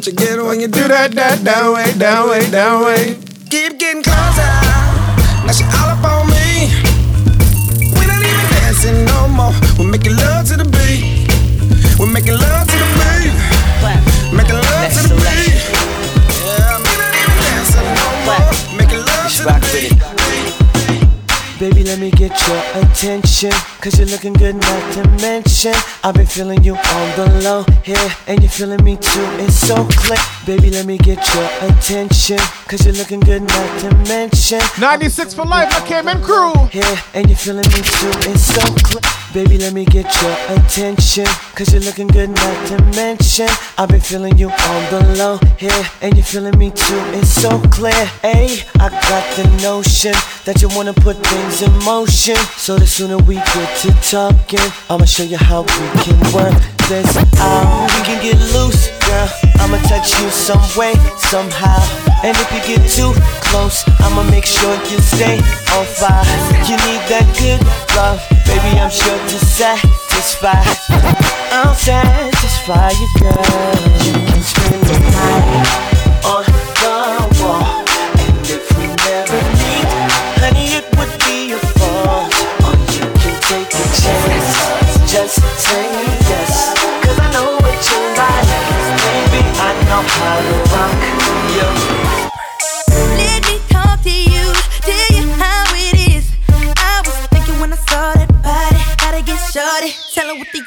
[0.05, 3.15] what you get when you do that, that, that way, that way, that way.
[3.49, 4.45] Keep getting closer.
[5.45, 6.69] Now she all up on me.
[7.97, 9.53] We don't even dancing no more.
[9.79, 11.97] We're making love to the beat.
[11.99, 12.54] We're making love.
[21.95, 25.73] Let me get your attention, cause you're looking good, not to mention.
[26.03, 29.87] I've been feeling you on the low here, and you're feeling me too, it's so
[29.91, 30.19] clear.
[30.45, 32.37] Baby, let me get your attention,
[32.67, 34.59] cause you're looking good, not to mention.
[34.77, 36.53] 96 for life, I came in crew.
[36.65, 36.83] Here,
[37.13, 39.01] and you're feeling me too, it's so clear.
[39.33, 41.25] Baby, let me get your attention,
[41.55, 43.47] cause you're looking good, not to mention.
[43.77, 45.71] I've been feeling you on the low here,
[46.01, 47.93] and you're feeling me too, it's so clear.
[48.23, 48.67] ayy.
[48.81, 52.35] I got the notion that you wanna put things in motion.
[52.57, 56.57] So the sooner we get to talking, I'ma show you how we can work
[56.89, 57.85] this out.
[57.93, 59.29] We can get loose, girl.
[59.61, 61.77] I'ma touch you some way, somehow.
[62.25, 63.13] And if you get too
[63.45, 65.37] close, I'ma make sure you stay
[65.77, 66.25] on fire.
[66.65, 67.61] You need that good
[67.93, 68.19] love,
[68.49, 68.81] baby.
[68.81, 70.65] I'm sure to satisfy.
[71.53, 73.45] I'll satisfy you, girl.
[74.01, 76.64] You can spend the night on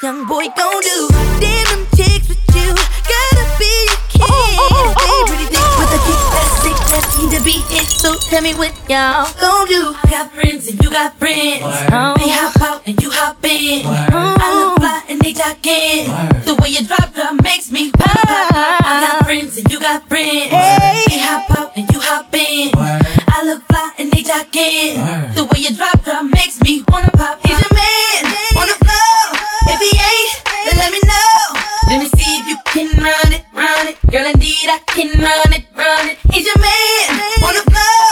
[0.09, 1.09] young boy gon' do.
[1.39, 2.73] Damn them chicks with you,
[3.13, 4.25] gotta be a kid.
[4.97, 7.85] They pretty thick with a kick that's sick, that need to be hit.
[7.85, 9.93] So tell me what y'all gon' do.
[9.93, 11.61] I got friends and you got friends.
[11.61, 13.85] They hop out and you hop in.
[13.85, 16.09] I look fly and they talking.
[16.49, 18.09] The way you drop drop makes me pop.
[18.09, 18.87] pop, pop.
[18.89, 20.49] I got friends and you got friends.
[20.49, 22.71] They hop out and you hop in.
[23.29, 25.05] I look fly and they talking.
[25.37, 27.45] The way you drop drop makes me wanna pop.
[27.45, 28.25] He's your man,
[28.57, 29.28] wanna flow.
[29.71, 30.33] If he ain't,
[30.67, 31.33] then let me know.
[31.89, 33.97] Let me see if you can run it, run it.
[34.11, 36.19] Girl, indeed I can run it, run it.
[36.33, 38.03] He's your man, wanna flow.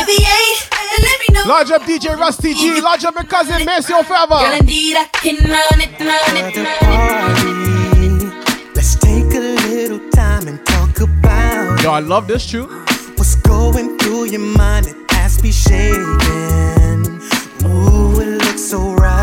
[0.00, 1.44] If he ain't, then let me know.
[1.46, 2.80] Lodge up DJ Rusty G.
[2.80, 4.56] Lodge up my cousin, miss you Girl, forever.
[4.58, 8.74] indeed I can run it, run it, run it.
[8.74, 12.68] Let's take a little time and talk about Yo, I love this tune.
[13.16, 14.86] what's going through your mind.
[14.86, 17.20] It has me shaking.
[17.64, 19.17] Ooh, it looks so right.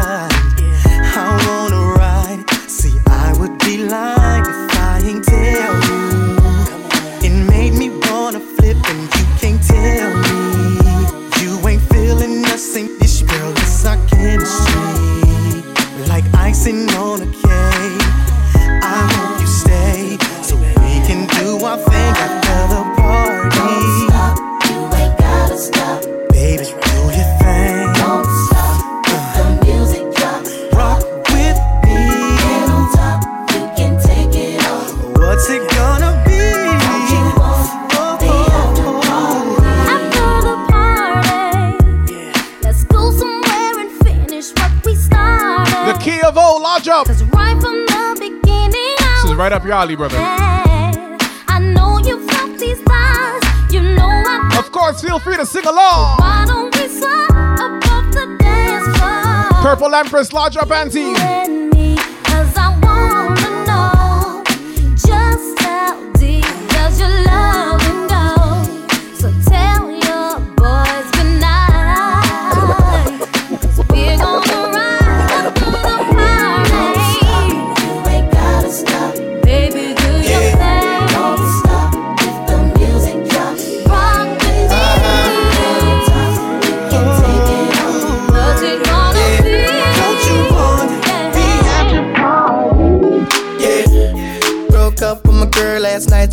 [16.56, 17.74] Icing on a cake.
[49.56, 50.18] Up your alley, brother.
[50.20, 53.74] I know you felt these times.
[53.74, 56.20] You know I Of course, feel free to sing along.
[56.20, 59.62] Why don't we above the dance floor?
[59.62, 61.55] Purple Empress, lodge up, auntie.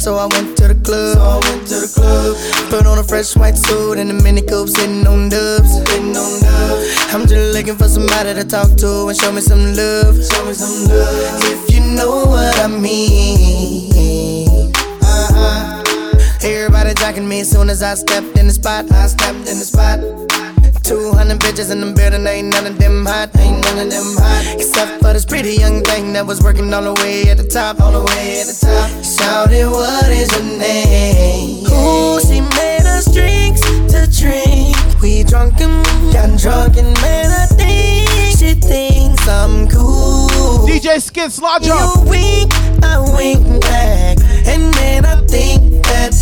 [0.03, 1.15] So I went to the club.
[1.15, 2.35] So I went to the club.
[2.71, 5.79] Put on a fresh white suit and a mini coupe, sitting on dubs.
[5.79, 7.15] Sitting on dubs.
[7.15, 10.19] I'm just looking for somebody to talk to and show me some love.
[10.19, 11.39] Show me some love.
[11.47, 14.73] If you know what I mean.
[15.07, 15.85] Uh-huh.
[16.43, 18.91] Everybody jacking me as soon as I stepped in the spot.
[18.91, 20.01] I stepped in the spot.
[20.83, 24.57] 200 bitches in the building, ain't none of them hot, ain't none of them hot.
[24.59, 27.81] Except for this pretty young thing that was working all the way at the top,
[27.81, 28.91] all the way at the top.
[29.23, 31.65] Shouted, what is your name?
[31.71, 33.61] Ooh, she made us drinks
[33.93, 34.77] to drink.
[35.01, 40.67] We drunk and got drunk and man, I think she thinks I'm cool.
[40.67, 42.05] DJ Skid Lodge You up.
[42.09, 42.53] wink,
[42.83, 46.13] I wink back, and then I think that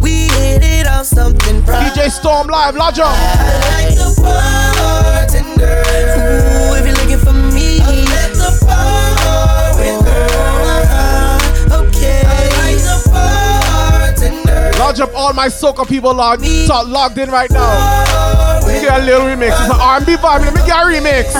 [0.00, 1.92] we hit it off something private.
[1.92, 3.12] DJ Storm Live, lodge up.
[3.12, 5.82] like the bartender.
[6.16, 7.80] Ooh, if you're looking for me,
[14.98, 18.60] Lodge up all my soca people log, so logged in right now.
[18.62, 19.50] Let me get a little remix.
[19.50, 20.40] It's an R&B vibe.
[20.40, 21.32] Let me get a remix.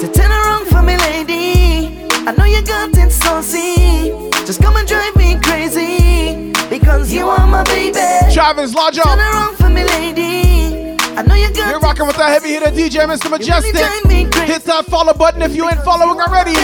[0.00, 2.06] To turn around for me, lady.
[2.26, 4.12] I know you got it saucy.
[4.46, 6.52] Just come and drive me crazy.
[6.70, 8.00] Because you are my baby.
[8.32, 9.04] Travis, large up.
[9.04, 10.71] Turn around for me, lady.
[11.16, 13.28] I know you got You're rocking with that heavy hitter DJ, Mr.
[13.30, 14.46] Mejustik.
[14.46, 16.54] Hit that follow button if you ain't following already.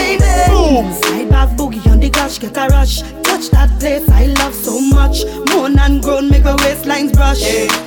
[0.49, 0.91] Boom.
[0.93, 3.01] Slide back boogie on the gosh, get a rush.
[3.23, 5.23] Touch that place I love so much.
[5.49, 7.41] Moan and groan, make a waistlines brush.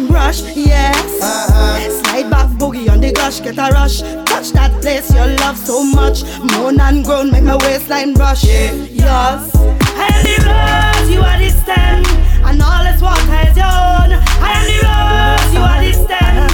[0.08, 1.20] Brush, yes.
[1.20, 1.90] Uh-huh.
[2.02, 4.00] Slide back boogie on the gosh, get a rush.
[4.24, 6.22] Touch that place you love so much.
[6.52, 8.44] Moan and groan, make my waistline brush.
[8.44, 9.50] Yes.
[9.54, 12.04] I am the rose, you are the stem.
[12.46, 14.12] And all this water is your own.
[14.40, 16.51] I am the rose, you are the stem.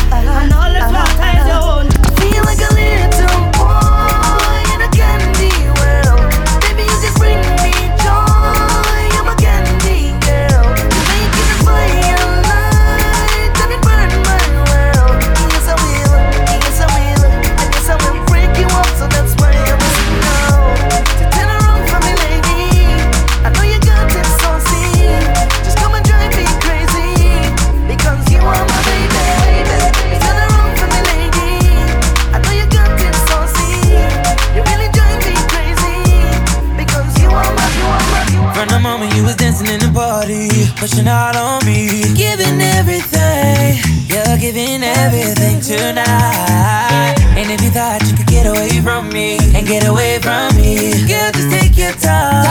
[39.58, 47.14] Dancing in the party, pushing out on me, giving everything, you're giving everything tonight.
[47.36, 51.06] And if you thought you could get away from me and get away from me,
[51.06, 52.44] girl, just take your time.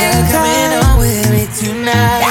[0.00, 2.24] You're coming on with me tonight.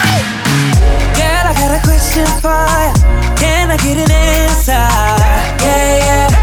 [1.17, 3.36] Girl, I got a question for you.
[3.38, 4.71] Can I get an answer?
[4.71, 6.34] Yeah, yeah, yeah,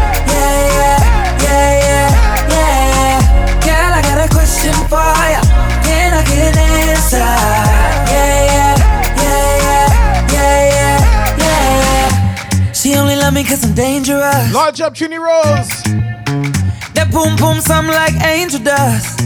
[13.53, 14.53] cause I'm dangerous.
[14.53, 15.69] Large up, Trini Rose.
[16.95, 19.21] That boom boom sound like angel dust.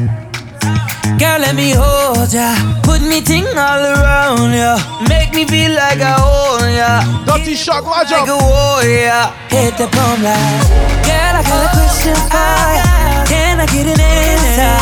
[1.15, 2.51] Girl, let me hold ya.
[2.83, 4.75] Put me ting all around ya.
[5.07, 6.91] Make me feel like I own ya.
[7.23, 9.31] Dirty shock, large like a warrior.
[9.47, 10.67] Hit the bomb like.
[11.07, 12.83] Girl, I got a question for ya.
[13.31, 14.75] Can I get an answer?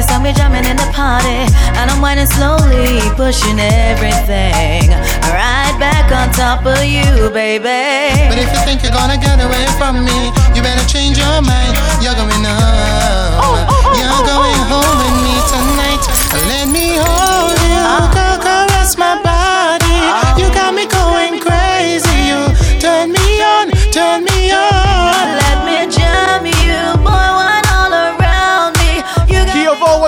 [0.01, 1.45] For the longest time we jamming in the party,
[1.77, 4.89] and I'm whining slowly, pushing everything
[5.29, 8.17] right back on top of you, baby.
[8.25, 11.77] But if you think you're gonna get away from me, you better change your mind.
[12.01, 13.45] You're going home.
[13.45, 16.01] Oh, oh, oh, you're going home with me tonight.
[16.49, 18.09] Let me hold you, ah.
[18.09, 19.85] go caress my body.
[19.85, 20.33] Ah.
[20.33, 22.09] You got me going crazy.
[22.25, 22.49] You
[22.81, 25.37] turn me on, turn me on.
[25.37, 27.50] Let me jam you, boy,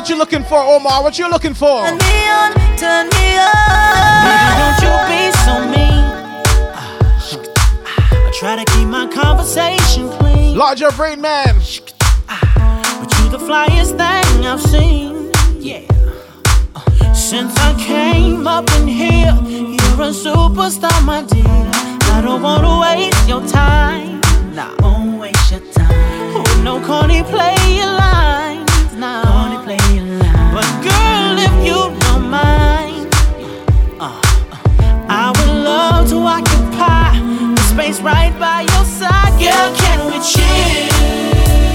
[0.04, 1.02] what you looking for, Omar?
[1.02, 1.82] What you looking for?
[1.86, 4.20] turn me on, turn me on.
[4.28, 6.04] Baby, don't you be so mean.
[7.88, 10.58] I try to keep my conversation clean.
[10.58, 11.56] Large up, Rain Man.
[11.56, 15.32] But you the flyest thing I've seen.
[15.62, 15.88] Yeah.
[17.14, 21.46] Since I came up in here, you're a superstar, my dear.
[22.12, 24.20] I don't wanna waste your time.
[24.54, 26.36] Nah, won't waste your time.
[26.36, 28.53] Oh, no corny play your lines.
[30.84, 33.08] Girl, if you don't mind,
[34.00, 34.20] uh,
[35.10, 37.20] I would love to occupy
[37.56, 39.34] the space right by your side.
[39.40, 40.90] Girl, can we chill?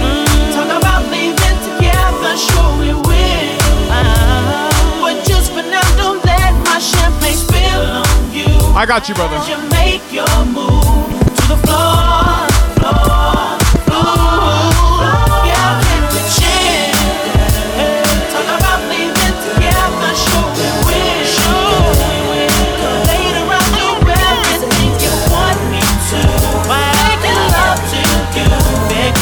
[0.04, 3.56] Mm, Talk about leaving together, sure we will.
[3.90, 4.70] Uh,
[5.02, 8.46] but just for now, don't let my champagne spill on you.
[8.76, 9.38] I got you, brother.
[9.50, 12.46] You make your move to the floor,
[12.78, 14.37] floor, floor.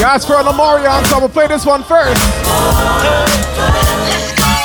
[0.06, 2.22] Asked for a Lamarion, so I'm gonna play this one first.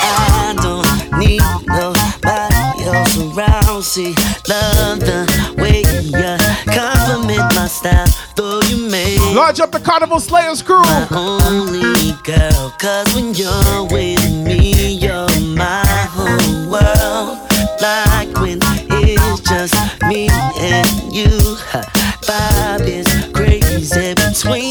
[0.04, 0.86] I don't
[1.18, 3.82] need nobody else around.
[3.84, 4.14] See,
[4.48, 5.26] love the
[5.58, 6.38] way you
[6.72, 9.18] compliment my style, though you may.
[9.34, 10.84] Large up the Carnival Slayers crew.
[10.84, 15.28] My only girl, cause when you're with me, you're
[15.58, 15.84] my
[16.14, 17.40] whole world.
[17.82, 19.74] Like when it's just
[20.04, 20.30] me
[20.60, 21.58] and you.
[22.22, 24.71] Vibe is crazy between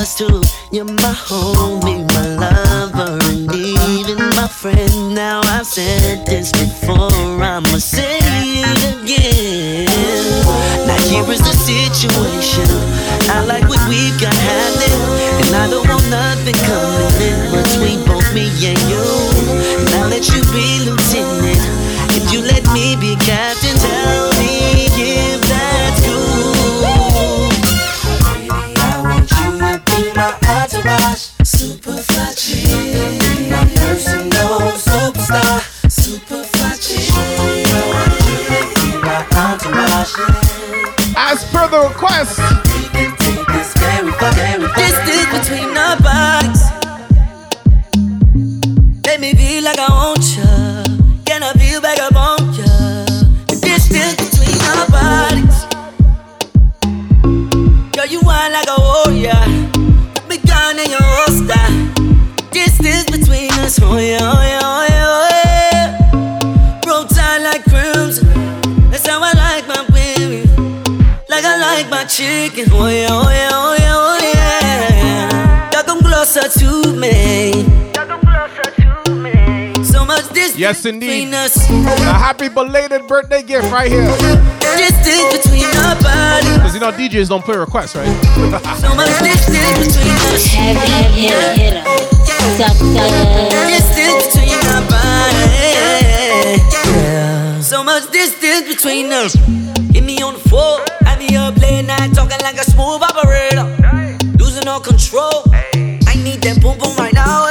[0.00, 0.40] us two.
[0.70, 5.14] You're my homie, my lover, and even my friend.
[5.14, 9.84] Now I've said this before, I'ma say it again.
[10.86, 12.68] Now here is the situation.
[13.28, 15.00] I like what we've got happening,
[15.44, 19.04] and I don't want nothing coming in between both me and you.
[20.00, 20.99] I'll let you be
[80.84, 81.06] yes indeed.
[81.06, 81.56] between us.
[81.70, 84.06] A happy belated birthday gift right here.
[84.76, 86.54] Distance between our bodies.
[86.56, 88.06] Because you know DJs don't play requests, right?
[88.80, 90.46] So much distance between us.
[90.46, 91.84] Heavy hitter, hitter.
[92.56, 93.10] Suck, suck.
[93.68, 96.60] Distance between our bodies.
[96.86, 97.60] Yeah.
[97.60, 99.34] So much distance between us.
[99.92, 100.80] Hit me on the floor.
[101.02, 103.66] Have me up late night talking like a smooth operator.
[104.38, 105.44] Losing all control.
[106.06, 107.49] I need that boom boom right now.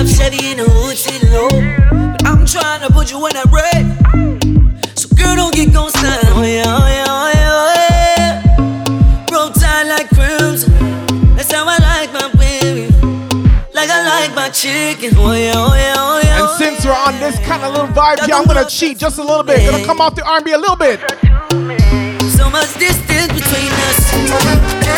[0.00, 1.48] A Chevy in the hood sitting low.
[1.50, 3.84] But I'm trying to put you in that red.
[4.98, 5.68] So girl, don't get.
[5.76, 9.26] Oh yeah, oh yeah, oh yeah, oh yeah.
[9.30, 10.72] Roll tight like crimson.
[11.36, 12.88] That's how I like my baby.
[13.74, 15.12] Like I like my chicken.
[15.16, 16.36] Oh yeah, oh yeah, oh yeah.
[16.36, 19.18] And oh, since we're on this kind of little vibe here, I'm gonna cheat just
[19.18, 19.70] a little bit.
[19.70, 21.00] Gonna come off the R&B a little bit.
[22.32, 24.89] So much distance between us.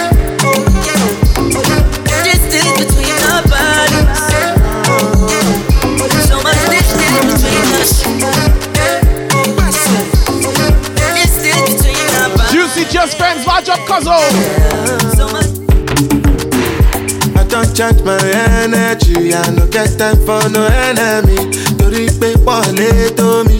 [17.36, 18.18] I don't charge my
[18.62, 19.34] energy.
[19.34, 21.36] I no get time for no enemy.
[21.78, 23.58] Torí pé pọ̀lẹ́ tó mi.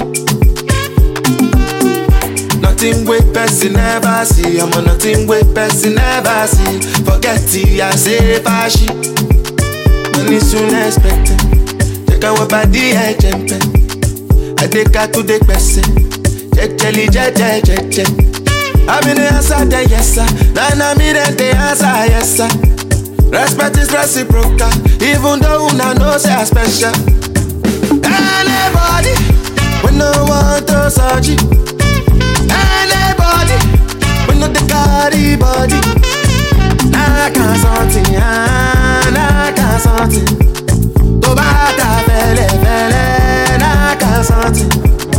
[2.62, 4.58] Nothing wey person never see.
[4.58, 6.80] I'm on nothing wey person never see.
[7.04, 8.88] Forget it, I say fashi.
[10.16, 11.40] Money soon expected.
[12.08, 13.50] Check out what body I jump
[14.62, 15.84] Adeka to the person.
[16.56, 18.04] Jejeli jeje jeje.
[18.88, 20.26] I'm in the answer, then yes sir.
[20.52, 22.48] Then I'm in the answer, yes sir.
[23.30, 24.70] Respect is reciprocal,
[25.02, 26.92] even though una know say I special.
[28.04, 29.14] Anybody,
[29.84, 31.40] we no want to search it.
[32.52, 33.56] Anybody,
[34.28, 35.80] we no the carry body.
[36.90, 40.26] Nah, can't something, ah, nah, can't something.
[41.22, 45.11] To bata fele fele, nah, can't something.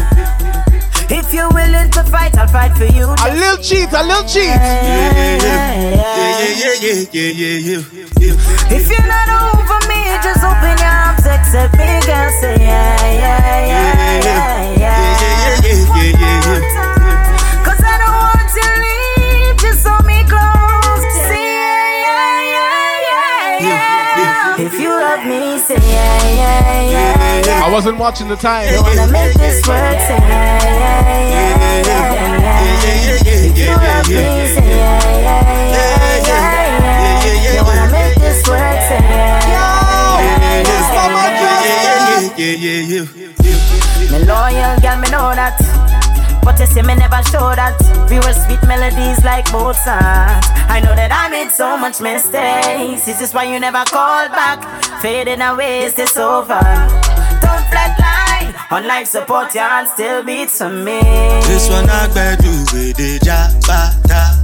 [1.18, 3.06] If you're willing to fight, I'll fight for you.
[3.06, 4.50] A little cheat, a little cheat.
[8.76, 12.30] If you're not over me, just open your arms, accept me, girl.
[12.40, 13.40] Say yeah, yeah,
[13.72, 15.11] yeah, yeah, yeah.
[24.58, 27.64] If you love me, say yeah, yeah, yeah, yeah.
[27.64, 28.68] I wasn't watching the time.
[28.72, 33.48] You wanna make this work, say yeah, yeah, yeah, yeah, yeah.
[33.48, 34.14] If you love me,
[34.54, 35.42] say yeah, yeah,
[35.72, 36.42] yeah,
[37.24, 37.54] yeah, yeah.
[37.56, 39.40] You wanna make this work, say yeah,
[42.36, 44.10] yeah, yeah, yeah, yeah.
[44.12, 45.81] Me loyal, girl, me know that.
[46.42, 47.78] But you see me never show that.
[48.10, 50.44] We were sweet melodies like both Mozart.
[50.68, 53.06] I know that I made so much mistakes.
[53.06, 54.58] This is why you never called back.
[55.00, 56.60] Fading away, is this over?
[57.40, 58.54] Don't flatline.
[58.70, 61.00] Unlike support, your hand still beats for me.
[61.46, 64.42] This one I bet you with the jabata.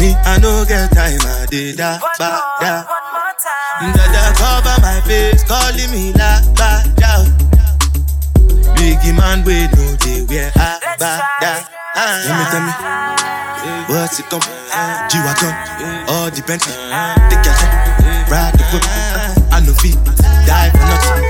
[0.00, 2.84] Me, I no get time, I did that, ba, da.
[3.94, 6.93] Dada cover my face, calling me la, ba,
[9.04, 11.60] Biggie man, we know they wear a, ba, da.
[11.94, 14.40] Ah, Tell me, tell me, what's it come?
[15.12, 15.52] G-Wagon,
[16.08, 16.72] all the Bentley,
[17.28, 18.80] take your time, ride the whip.
[19.52, 20.00] I know feet,
[20.48, 21.20] die for nothing.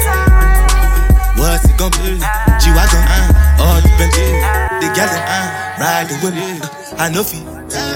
[1.35, 2.15] What's it gonna be?
[2.63, 4.39] G-Wagon, uh, all the Bentley.
[4.79, 6.61] The gal, uh, with me.
[6.63, 7.43] Uh, I know feet,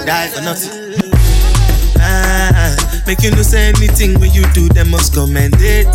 [0.05, 0.99] die for nothing.
[2.01, 2.75] Ah,
[3.07, 5.87] make you no say anything when you do, them must commend it.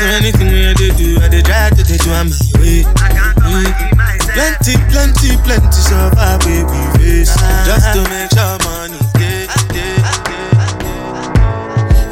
[0.00, 2.88] So anything when they do, I they try to take you on my way.
[3.04, 4.32] I can't come and keep myself.
[4.32, 7.36] Plenty, plenty, plenty survive baby face.
[7.68, 10.00] Just to make sure money get, get,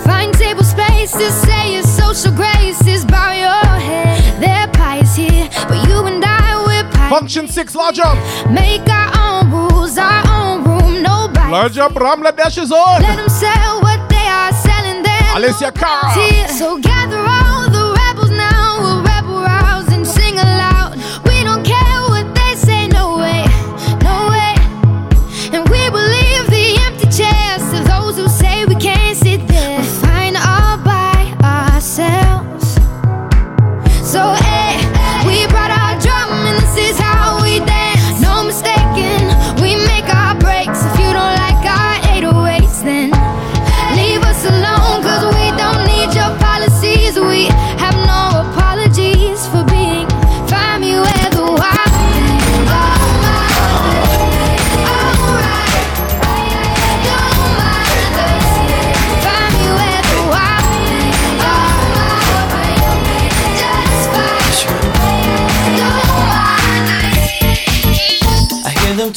[0.05, 4.21] Find table spaces, say your social graces, bow your head.
[4.39, 7.09] Their pie is here, but you and I we're pie.
[7.09, 8.19] Function six, large up.
[8.53, 11.51] Make our own rules, our own room, nobody.
[11.51, 13.01] Large up, Ramla Dash is on.
[13.01, 15.37] Let them sell what they are selling them.
[15.37, 16.13] Alicia Cara.
[16.53, 17.38] So gather all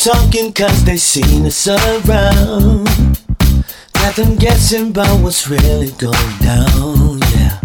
[0.04, 2.88] talking cause they seen us around.
[3.94, 7.60] Got them guessing about what's really going down, yeah.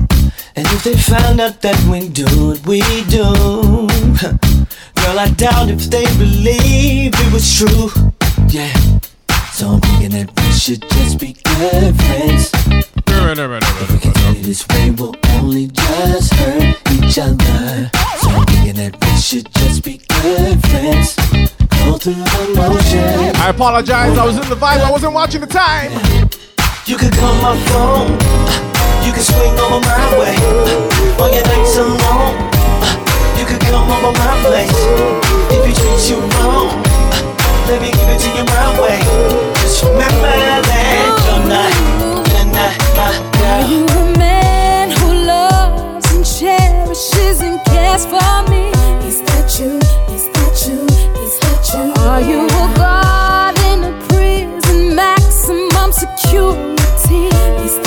[0.55, 3.25] And if they found out that we do what we do,
[5.01, 7.89] girl, I doubt if they believe it was true,
[8.49, 8.75] yeah.
[9.53, 12.53] So I'm thinking that we should just be good friends.
[13.65, 17.91] If we continue this way, we'll only just hurt each other.
[18.21, 21.56] So I'm thinking that we should just be good friends.
[21.87, 23.39] Go through the motions.
[23.39, 25.93] I apologize, I was in the vibe, I wasn't watching the time.
[26.85, 28.11] You could call my phone.
[29.07, 30.35] You could swing over my way.
[31.23, 32.35] On your nights alone.
[33.39, 34.81] You could come over my place.
[35.55, 36.75] If he treats you wrong,
[37.71, 38.99] let me give it to you my way.
[39.63, 40.35] Just remember
[40.67, 41.71] that you're not,
[42.35, 43.71] you're not my Are girl.
[43.71, 48.71] you a man who loves and cherishes and cares for me?
[49.07, 49.21] Is?
[49.21, 50.06] Is that you?
[52.07, 57.86] Are you a in a prison, maximum security?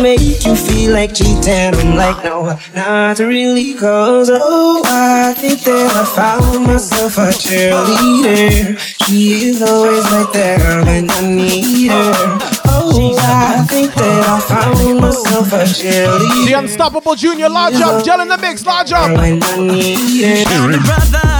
[0.00, 0.18] Pretend?
[0.18, 1.74] Do make you feel like cheating?
[1.74, 8.78] I'm like, no, not really, cause oh, I think that I found myself a cheerleader.
[8.78, 12.38] She is always right there when I need her.
[12.66, 16.46] Oh, I think that I found myself a cheerleader.
[16.46, 19.16] The Unstoppable Junior, large up, gel in the mix, large up.
[19.16, 20.78] When I need her.
[20.78, 21.37] Brother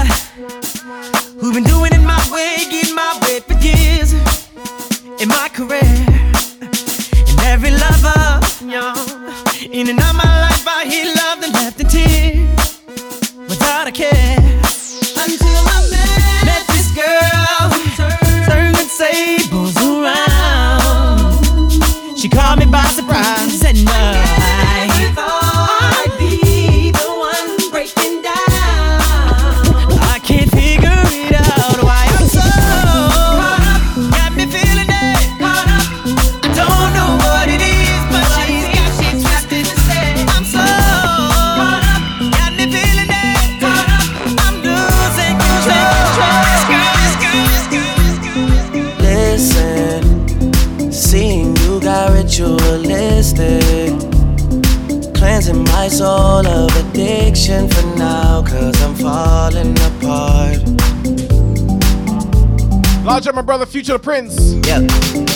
[63.49, 64.53] brother, Future the Prince.
[64.69, 64.87] Yeah.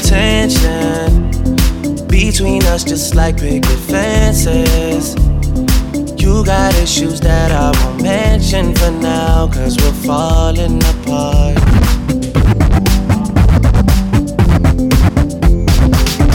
[0.03, 1.31] Tension
[2.09, 5.15] between us, just like picket fences.
[6.23, 11.57] You got issues that I won't mention for now, cause we're falling apart.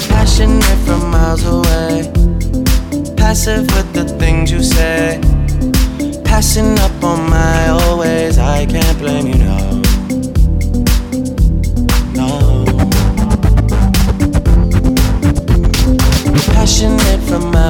[0.10, 2.12] Passionate from miles away,
[3.16, 5.22] passive with the things you say.
[6.24, 9.87] Passing up on my always, I can't blame you, no.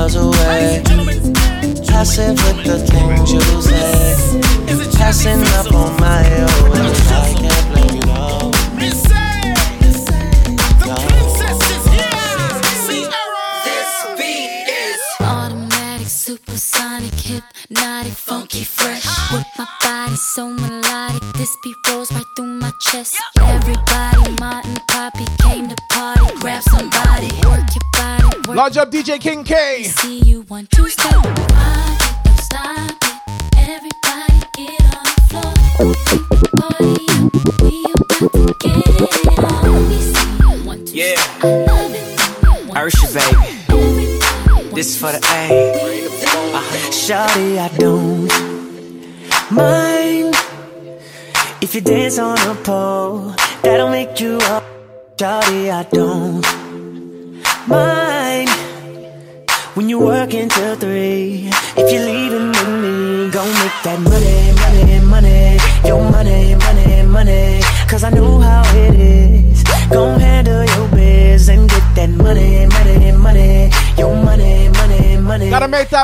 [0.08, 0.84] Miles away.
[1.88, 4.98] Passive with the things you say.
[4.98, 7.67] Passing up on my always, I can't
[28.80, 29.84] up, DJ King K.
[29.84, 31.26] See you one, two, stop.
[33.58, 36.17] Everybody get on the floor.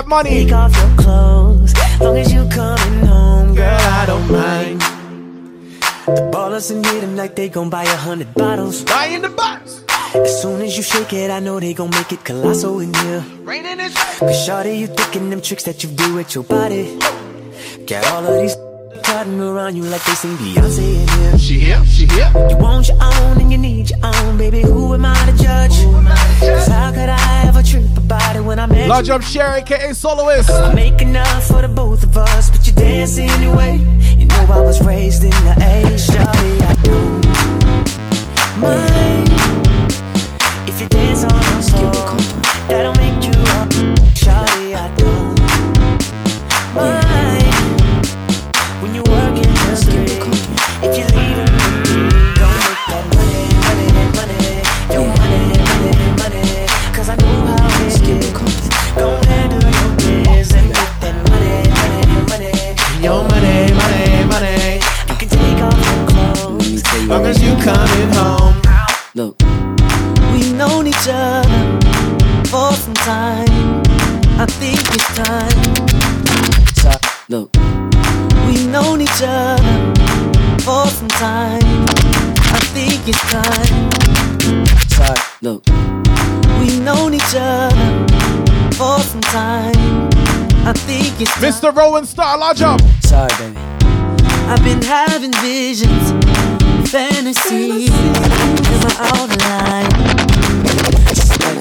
[0.04, 0.46] That money.
[0.46, 1.74] Take off your clothes.
[2.00, 4.82] Long as you coming home, girl, I don't mind.
[6.06, 8.84] The ballers in here tonight, they gon' buy a hundred bottles.
[8.84, 9.84] Buy in the box.
[10.16, 13.24] As soon as you shake it, I know they gon' make it colossal in here.
[13.42, 13.94] Rain in this.
[14.20, 17.00] Cause shawty, you thinking them tricks that you do with your body.
[17.88, 18.56] Got all of these
[19.24, 21.38] crowding around you like they sing Beyonce in here.
[21.38, 22.32] She here, she here.
[22.50, 24.62] You want your own and you need your own, baby.
[24.62, 25.72] Who am I to judge?
[26.40, 29.14] Cause how could I ever trip about it when I met Large you?
[29.16, 30.50] up, Sherry, aka Soloist.
[30.50, 33.78] I make enough for the both of us, but you dance anyway.
[34.18, 36.62] You know I was raised in the age, shawty.
[36.62, 37.26] I don't
[38.60, 39.30] mind
[40.68, 42.18] if you dance on the floor.
[42.68, 43.70] That'll make you up,
[44.14, 44.76] shawty.
[44.76, 45.40] I don't
[46.76, 47.43] mind
[63.04, 64.80] your money, money, money.
[65.10, 68.56] I can take off your clothes as long as you coming home.
[69.14, 69.36] Look,
[70.32, 71.80] we've known each other
[72.48, 73.84] for some time.
[74.40, 75.60] I think it's time.
[76.78, 77.02] Stop.
[77.28, 77.54] Look,
[78.48, 79.94] we've known each other
[80.64, 81.62] for some time.
[82.56, 83.83] I think it's time.
[91.24, 91.32] It's.
[91.38, 91.76] Mr.
[91.76, 92.82] Rowan Star, lodge up.
[93.02, 93.58] Sorry, baby.
[94.48, 96.12] I've been having visions,
[96.92, 99.92] fantasies in my outline.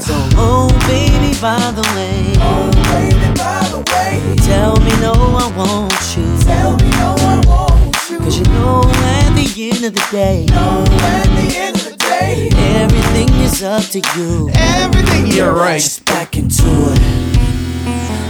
[0.03, 5.47] So, oh baby, by the way, oh baby, by the way, tell me no, I
[5.57, 6.27] want you.
[6.43, 8.19] Tell me no, I want you.
[8.19, 11.97] Cause you know at the end of the day, know at the end of the
[11.97, 14.51] day, everything is up to you.
[14.55, 15.81] Everything, you're right.
[15.81, 17.42] Just back into it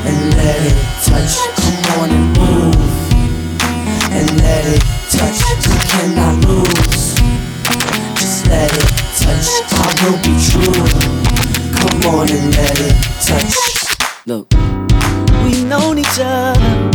[0.04, 1.34] and let it touch.
[1.56, 2.92] Come on and move
[4.10, 5.38] and let it touch.
[5.64, 7.14] You cannot lose.
[8.18, 8.88] Just let it
[9.22, 9.48] touch.
[9.72, 10.84] I will be true.
[11.78, 13.54] Come on and let it touch.
[14.26, 14.52] Look,
[15.44, 16.90] we've known each other.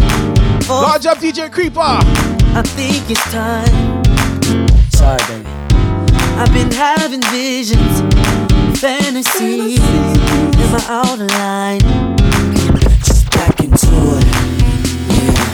[0.66, 1.80] For Lodge up, DJ Creeper.
[1.80, 4.04] I think it's time.
[4.92, 5.50] Sorry, baby.
[6.40, 8.02] I've been having visions,
[8.80, 12.07] fantasies in my outline.
[13.38, 14.26] Just back into it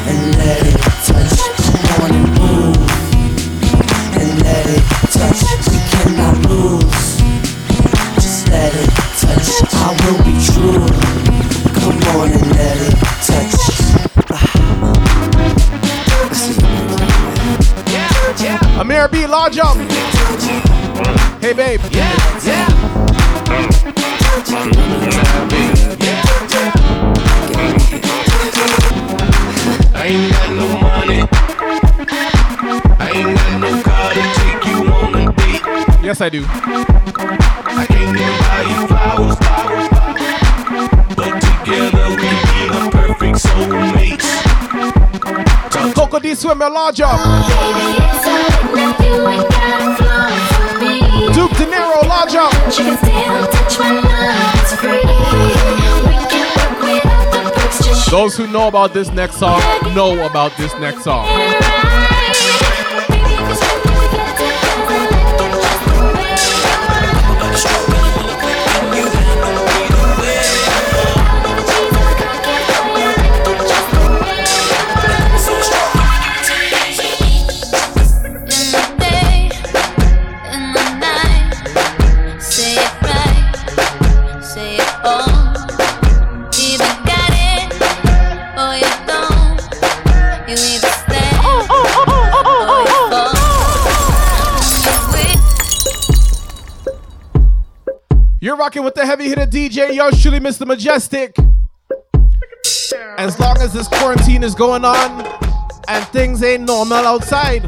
[0.08, 1.38] and let it touch.
[1.60, 2.78] Come on and move
[4.20, 5.40] and let it touch.
[5.68, 7.08] We cannot lose.
[8.16, 9.48] Just let it touch.
[9.74, 10.88] I will be true.
[11.82, 12.96] Come on and let it
[13.28, 13.56] touch.
[14.32, 14.54] Ah.
[18.80, 19.78] Amir B, lodge up.
[21.42, 21.82] Hey, babe.
[21.92, 22.84] Yeah, yeah.
[36.04, 36.44] Yes, I do.
[36.46, 40.90] I can't even buy you flowers, flowers, flowers.
[41.16, 44.28] But together we be the perfect soulmates.
[45.94, 47.20] Coco D swimmer, lodge up.
[51.34, 52.52] Duke De Niro, lodge up.
[52.72, 55.06] She can still touch my love, it's free.
[56.10, 59.62] We can work without the perks, just Those who know about this next song
[59.94, 61.28] know about this next song.
[98.64, 100.66] Rocking with the heavy hitter DJ, yours truly, Mr.
[100.66, 101.36] Mejustik.
[103.18, 105.26] As long as this quarantine is going on
[105.90, 107.66] and things ain't normal outside,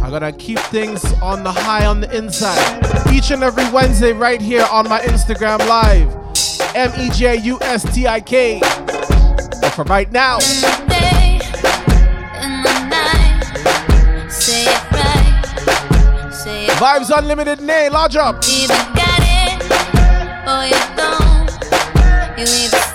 [0.00, 3.12] I gotta keep things on the high on the inside.
[3.12, 6.06] Each and every Wednesday, right here on my Instagram Live,
[6.76, 8.60] M E J U S T I K.
[8.60, 11.40] But for right now, Day
[12.36, 14.30] and the night.
[14.30, 18.40] Say it right, say it Vibes Unlimited, nay, lodge up.
[20.60, 21.50] You don't.
[22.38, 22.91] You either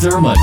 [0.00, 0.39] Mr.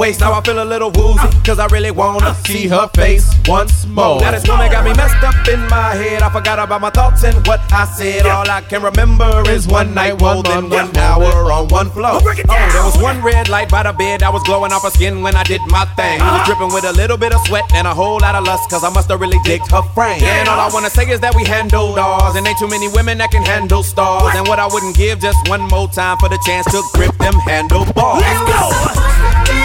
[0.00, 0.20] waist.
[0.20, 4.18] Now I feel a little woozy, cause I really wanna see her face once more.
[4.20, 6.22] Now this woman got me messed up in my head.
[6.22, 8.24] I forgot about my thoughts and what I said.
[8.24, 12.18] All I can remember is one night, well, then one hour on one floor.
[12.24, 15.20] Oh, there was one red light by the bed that was glowing off her skin
[15.20, 16.18] when I did my thing.
[16.18, 18.70] It was dripping with a little bit of sweat and a whole lot of lust,
[18.70, 20.24] cause I must have really digged her frame.
[20.24, 23.18] And all I wanna say is that we handled ours, and ain't too many women
[23.18, 24.32] that can handle stars.
[24.34, 27.34] And what I wouldn't give just one more time for the chance to grip them
[27.44, 28.24] handlebars.
[28.24, 29.59] Let's go!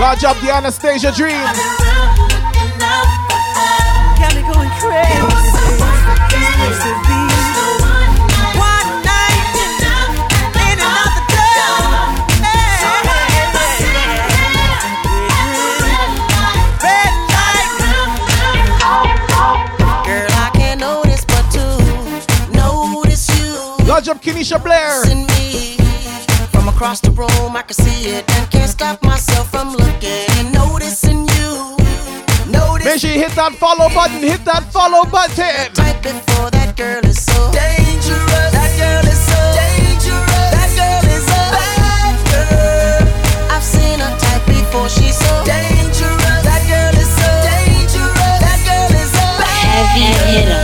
[0.00, 1.44] Lodge up the Anastasia Dream.
[4.18, 5.14] Got me going crazy.
[24.06, 24.12] You.
[24.12, 25.02] Up Kenisha Blair.
[25.10, 25.76] In me.
[26.52, 30.52] From across the room, I can see it and can't stop myself from looking and
[30.52, 31.76] noticing you.
[32.84, 34.20] Make sure you hit that follow button.
[34.20, 35.72] Hit that follow button.
[35.78, 38.52] Right before that girl is so dangerous.
[38.52, 40.52] That girl is so dangerous.
[40.52, 43.08] That girl is a bad girl.
[43.50, 44.88] I've seen her type before.
[44.92, 46.44] She's so dangerous.
[46.44, 48.38] That girl is so dangerous.
[48.44, 50.63] That girl is a Heavy hitter, hitter.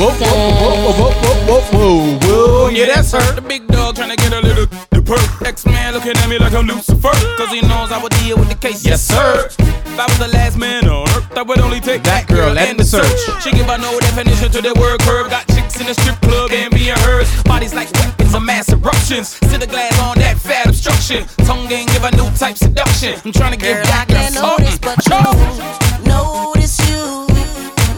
[0.00, 2.68] Whoa, whoa, whoa, whoa, whoa, whoa, whoa.
[2.70, 3.34] Yeah, that's her.
[3.34, 5.46] The big dog trying to get a little the perk.
[5.46, 7.12] X man looking at me like I'm Lucifer.
[7.36, 8.82] Cause he knows I would deal with the case.
[8.82, 9.50] Yes, sir.
[9.60, 12.80] If I was the last man on earth, I would only take that girl and
[12.80, 13.12] the search.
[13.44, 15.28] She give her no definition to the word curve.
[15.28, 17.28] Got chicks in the strip club and being hers.
[17.42, 19.36] Bodies like weapons of mass eruptions.
[19.52, 21.26] Sit the glass on that fat obstruction.
[21.44, 23.20] Tongue ain't give a new type seduction.
[23.22, 26.08] I'm trying to get Girl, I back to can't notice but you.
[26.08, 27.28] Notice you.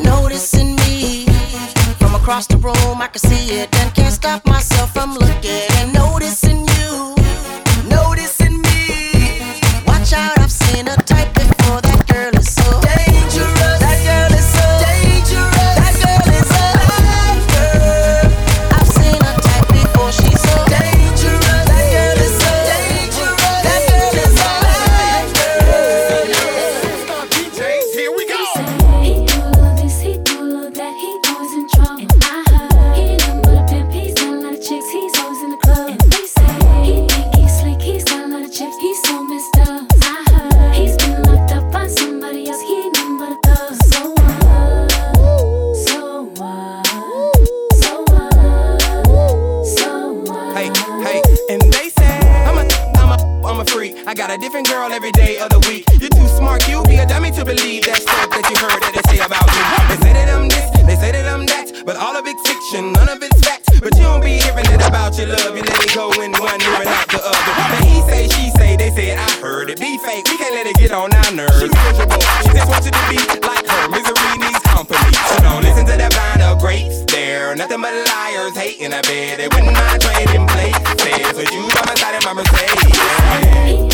[0.02, 0.71] Noticing me.
[0.71, 0.71] From
[2.22, 5.91] across the room, I can see it and can't stop myself from looking
[57.56, 59.60] believe that stuff that you heard that they say about me.
[59.92, 62.96] They say that I'm this, they say that I'm that, but all of it's fiction,
[62.96, 63.68] none of it's fact.
[63.84, 66.60] But you don't be hearing it about your love, you let it go in one
[66.64, 67.52] ear and out the other.
[67.52, 69.76] Now he say, she say, they say I heard it.
[69.76, 71.60] Be fake, we can't let it get on our nerves.
[71.60, 73.84] She's miserable, she just wants you to be like her.
[73.92, 75.12] Misery needs company.
[75.28, 77.04] So don't listen to that vine of grapes.
[77.12, 78.96] There, nothing but liars hating.
[78.96, 81.36] I bet they wouldn't mind trading places.
[81.36, 83.92] So you by my side in my Mercedes.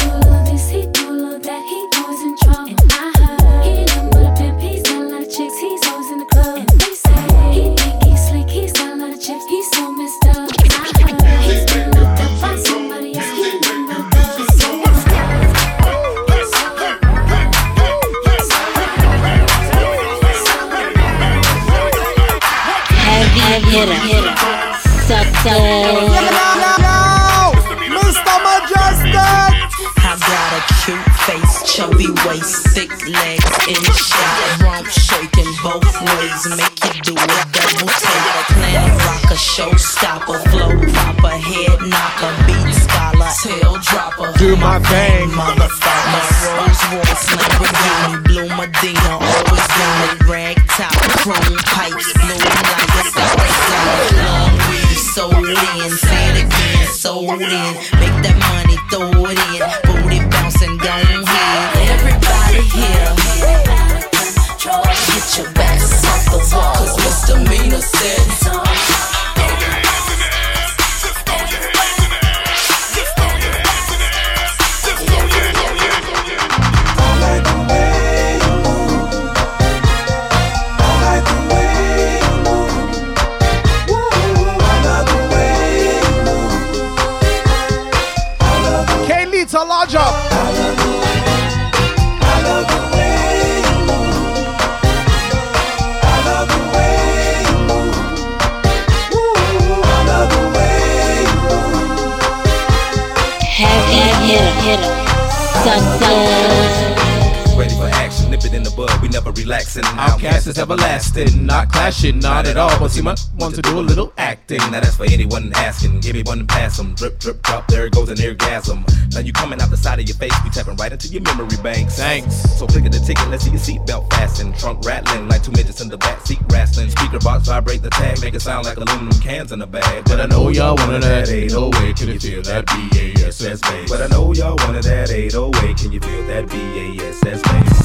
[112.12, 112.78] Not not at all.
[112.78, 114.58] But you might want to do a little acting.
[114.70, 116.00] Now that's for anyone asking.
[116.00, 116.94] Give me one and pass 'em.
[116.94, 117.66] Drip, drip, drop.
[117.68, 118.84] There it goes an orgasm.
[119.12, 120.34] Now you coming out the side of your face.
[120.44, 121.96] We tapping right into your memory banks.
[121.96, 122.34] Thanks.
[122.58, 123.28] So click at the ticket.
[123.28, 124.52] Let's see your seatbelt fasten.
[124.54, 126.90] Trunk rattling like two midgets in the back seat wrestling.
[126.90, 128.20] Speaker box vibrate the tag.
[128.20, 130.04] Make it sound like aluminum cans in a bag.
[130.04, 131.96] But I know y'all wanted that 808.
[131.96, 133.90] Can you feel that BASS bass?
[133.90, 135.76] But I know y'all wanted that 808.
[135.76, 137.78] Can you feel that BASS bass?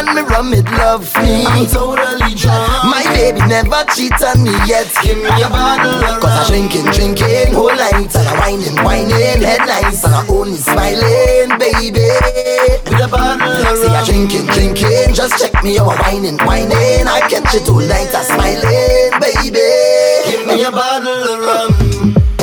[0.02, 1.44] love me rum and me rum it love me.
[1.46, 2.68] I'm totally drunk.
[2.84, 4.90] My baby never cheat on me yet.
[5.02, 6.20] Give me a bottle of rum.
[6.20, 11.58] Cause I drinking, drinking whole night and I whining, whining headlines and I only smiling,
[11.58, 12.10] baby.
[12.90, 13.76] With a bottle of rum.
[13.76, 15.14] See I I drinking, drinking.
[15.14, 17.06] Just check me out, whining, whining.
[17.06, 19.68] I catch you tonight, I smiling, baby.
[20.26, 21.83] Give me a bottle of rum.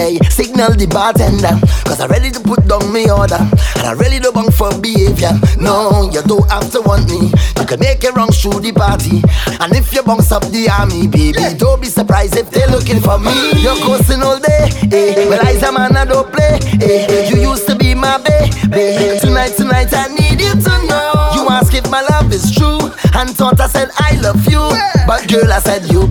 [0.02, 1.54] Hey, signal the bartender,
[1.86, 3.38] cause I'm ready to put down me order.
[3.38, 5.30] And I'm ready to bunk for behavior.
[5.62, 7.30] No, you don't have to want me.
[7.30, 9.22] You can make it wrong through the party.
[9.62, 13.22] And if you bounce up the army, baby, don't be surprised if they're looking for
[13.22, 13.54] me.
[13.62, 15.30] You're coasting all day, eh?
[15.30, 17.30] Well, I's a man, I don't play, eh?
[17.30, 19.22] You used to be my baby.
[19.22, 21.30] Tonight, tonight, I need you to know.
[21.38, 22.82] You ask if my love is true,
[23.14, 24.66] and thought I said I love you.
[25.06, 26.10] But girl, I said you.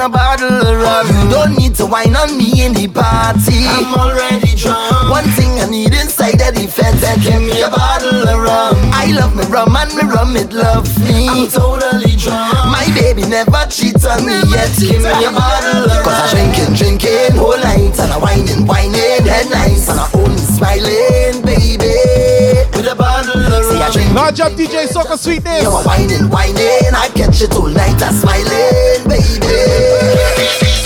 [0.00, 1.06] And a bottle of rum.
[1.12, 3.68] You don't need to wine on me in the party.
[3.68, 5.10] I'm already drunk.
[5.12, 8.80] One thing I need inside of the fence, and give me a bottle of rum.
[8.96, 11.28] I love me rum and me rum it loves me.
[11.28, 12.72] I'm totally drunk.
[12.72, 14.72] My baby never cheats on me yet.
[14.80, 16.04] Give me a bottle of rum.
[16.08, 18.96] Cause I drinking, drinking whole night, and I whining, whining,
[19.28, 22.39] head nice, and I only smiling, baby.
[22.80, 23.62] With a bottle of rum.
[23.62, 24.14] See, I drink.
[24.14, 25.64] Large up DJ Soca Sweetness.
[25.64, 26.94] You're whining, whining.
[26.96, 30.79] I catch it all night, I'm smiling, baby.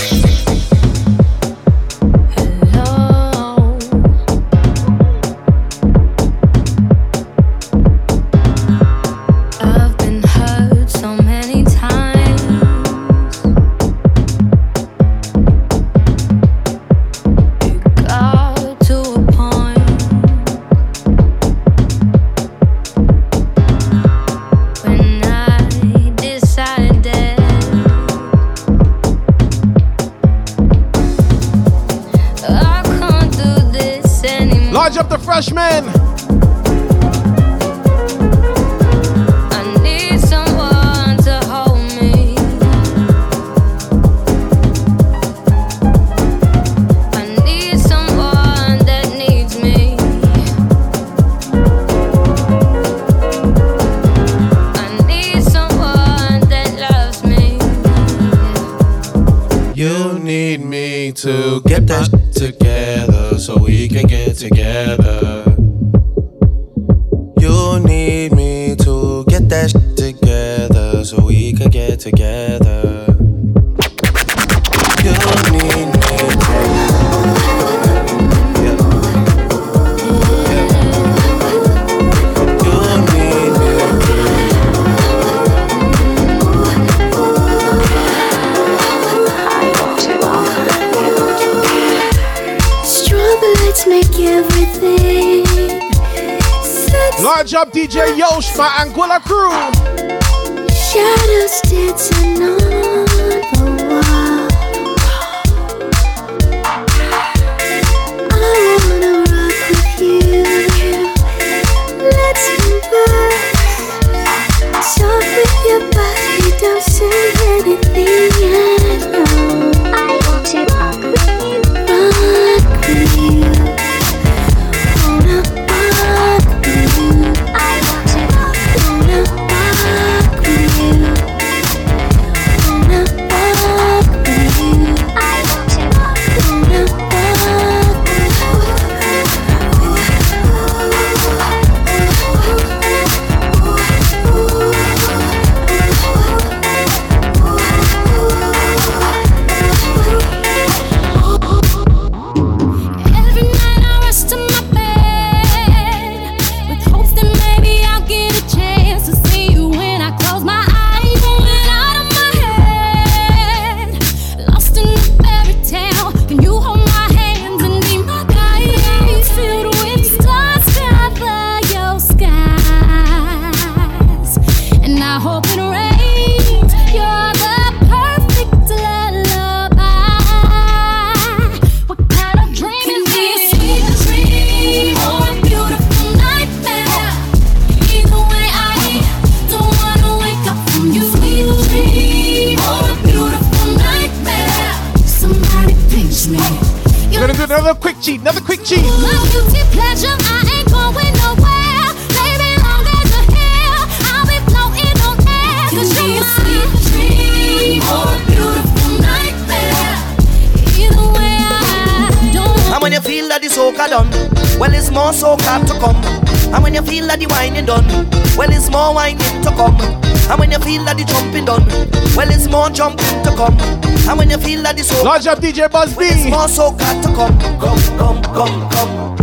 [225.05, 226.09] Large up DJ Buzz B.
[226.31, 229.17] Got to come, come, come, come, come.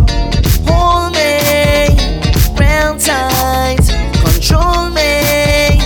[0.65, 1.89] Hold me
[2.57, 3.83] round tight,
[4.23, 5.81] control me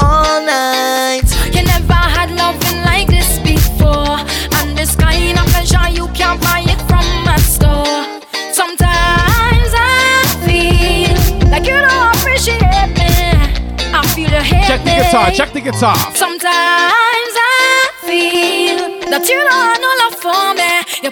[0.00, 1.28] all night.
[1.52, 4.16] You never had loving like this before,
[4.56, 7.04] and this kind of pleasure you can't buy it from
[7.36, 8.02] store.
[8.50, 13.92] Sometimes I feel like you don't appreciate me.
[13.92, 15.30] I feel hate Check the guitar.
[15.32, 15.96] Check the guitar.
[16.14, 16.33] Sometimes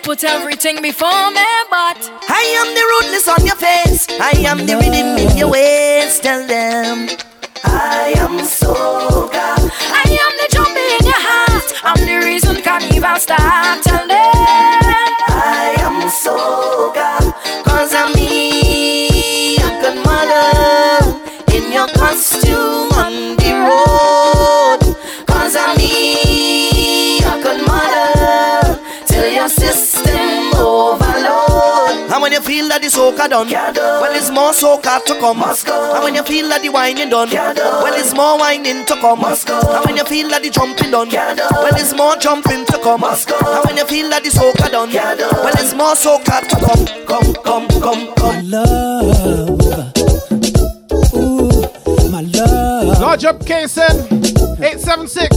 [0.03, 1.99] put everything before me, but
[2.29, 4.07] I am the rudeness on your face.
[4.21, 6.19] I am the rhythm in your ways.
[6.19, 7.09] Tell them
[7.65, 9.71] I am soca.
[9.95, 11.73] I am the jumping in your heart.
[11.85, 13.92] I'm the reason carnival starts.
[32.83, 35.43] the soca done, well it's more soca to come.
[35.43, 39.25] And when you feel that like the whining done, well it's more whining to come.
[39.25, 43.05] And when you feel that the jumping done, well it's more jumping to come.
[43.05, 46.87] And when you feel that the soca done, well it's more soca to come.
[47.07, 48.33] Come, come, come, come.
[48.33, 49.93] My Love.
[51.15, 52.99] Ooh, my love.
[53.01, 54.33] Large up, K7.
[54.63, 55.32] 876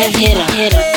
[0.00, 0.48] Hit him.
[0.56, 0.89] Hit him.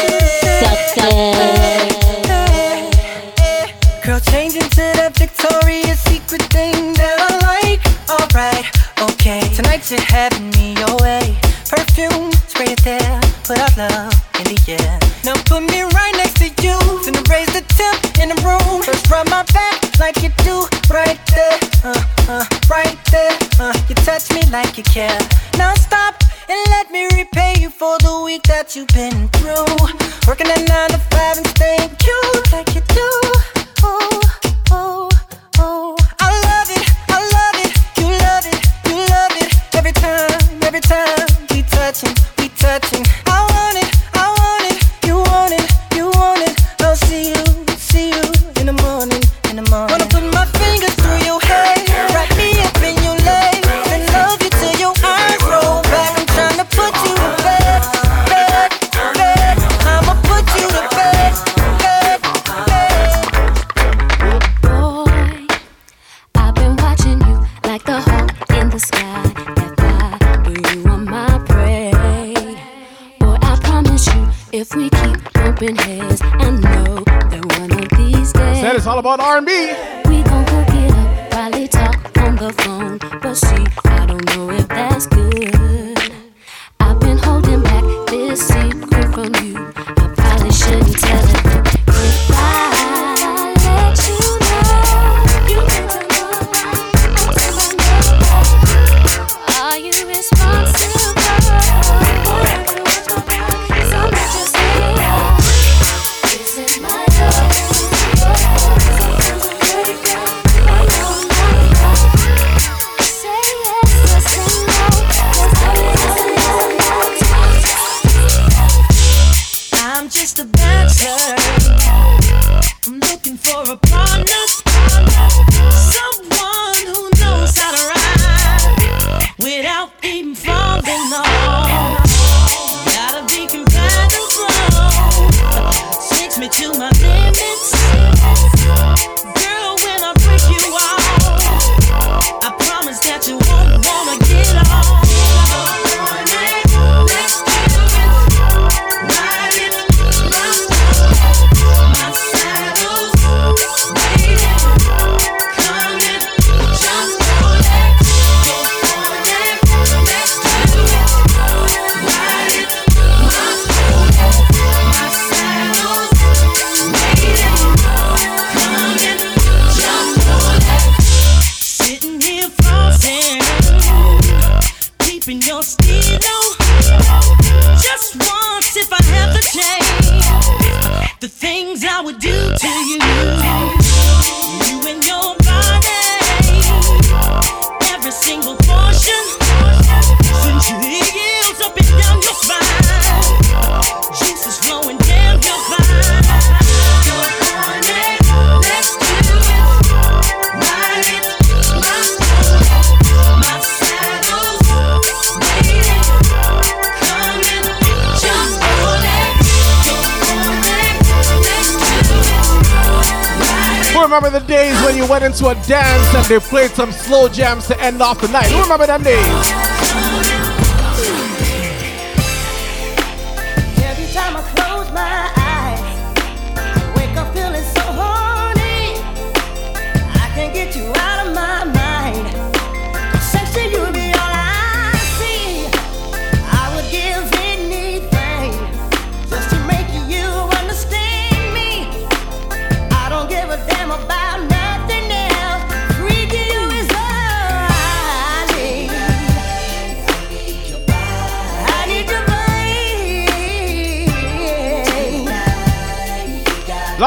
[216.76, 218.48] some slow jams to end off the night.
[218.48, 219.62] Who remember them names?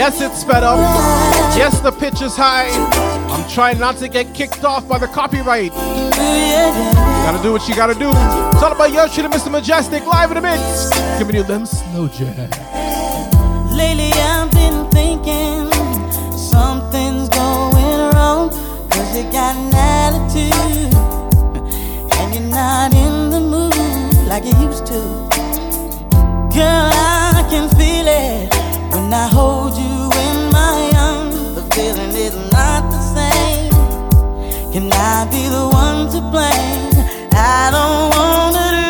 [0.00, 0.78] Yes, it's sped up.
[1.58, 2.70] Yes, the pitch is high.
[3.28, 5.72] I'm trying not to get kicked off by the copyright.
[5.72, 8.08] Gotta do what you gotta do.
[8.08, 9.50] It's all about your shit and Mr.
[9.52, 10.88] Mejustik live in the mix.
[11.18, 12.56] Giving you them slow jams.
[13.76, 15.70] Lately I've been thinking
[16.34, 18.48] something's going wrong.
[18.88, 20.94] Cause you got an attitude.
[22.16, 25.00] And you're not in the mood like you used to.
[26.56, 28.59] Girl, I can feel it
[29.12, 31.54] I hold you in my arms.
[31.54, 33.70] The feeling is not the same.
[34.72, 36.90] Can I be the one to blame?
[37.32, 38.89] I don't wanna lose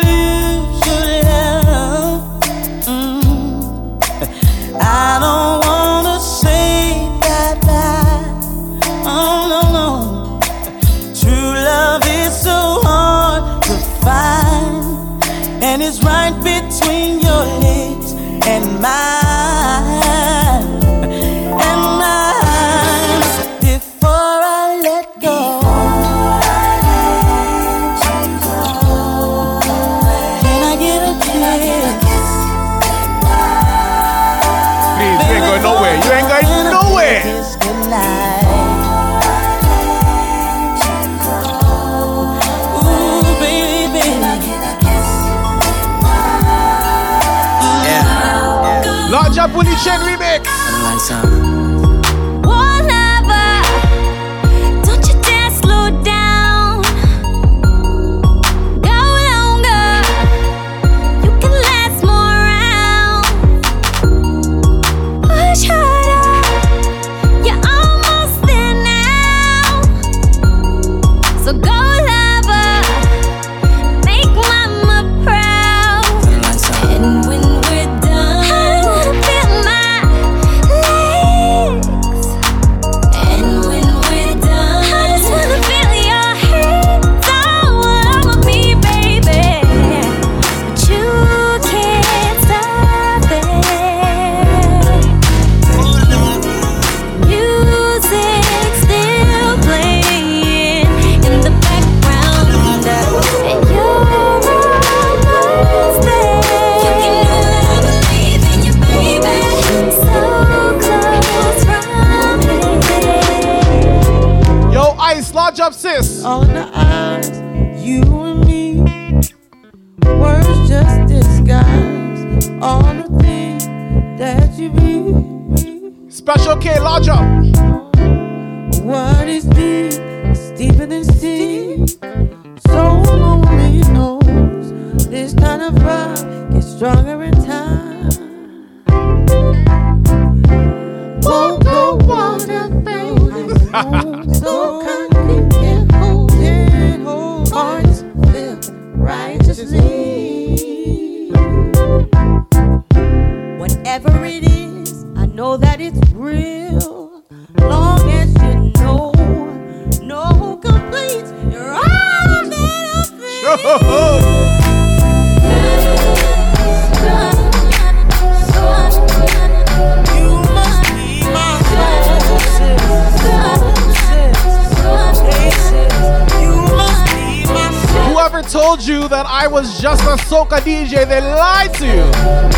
[180.31, 182.07] soca DJ, they lied to you.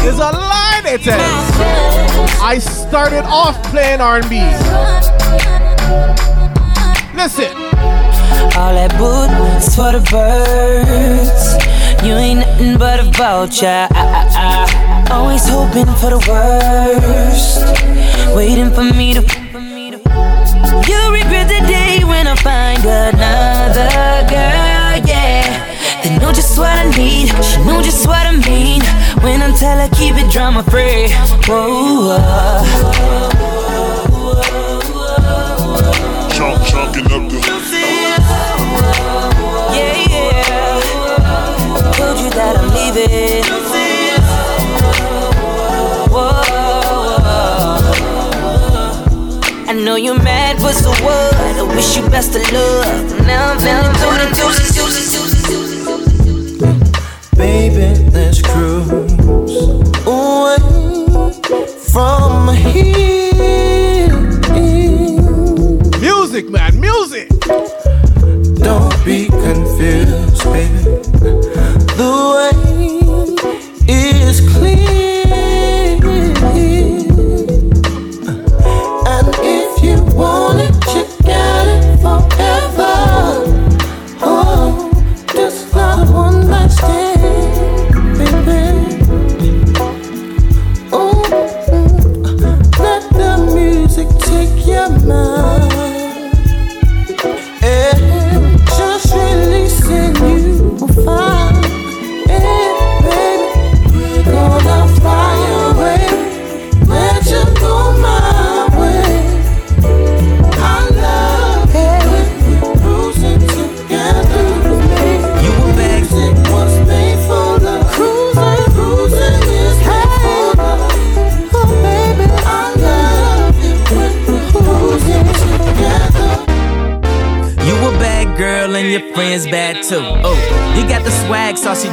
[0.07, 1.19] Is a lie they tell.
[2.39, 4.35] I started off playing R&B.
[7.17, 7.51] Listen.
[8.55, 11.57] All that boots for the birds.
[12.05, 13.87] You ain't nothing but a vulture.
[15.11, 17.65] Always hoping for the worst.
[18.35, 19.42] Waiting for me to.
[27.41, 28.81] She know just what I mean.
[29.23, 31.09] When I tell her keep it drama free.
[31.47, 32.17] Whoa.
[36.35, 37.39] Chunk, chunking up the.
[39.73, 40.81] Yeah, yeah.
[41.97, 43.43] Told you that I'm leaving.
[46.11, 46.41] Whoa.
[49.65, 51.33] I know you're mad, but so what?
[51.35, 53.25] I wish you best of luck.
[53.25, 55.12] Now I'm feeling through the deuces, deuces, deuces.
[69.53, 70.22] Confused,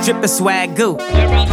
[0.05, 0.97] drippin' swag goo.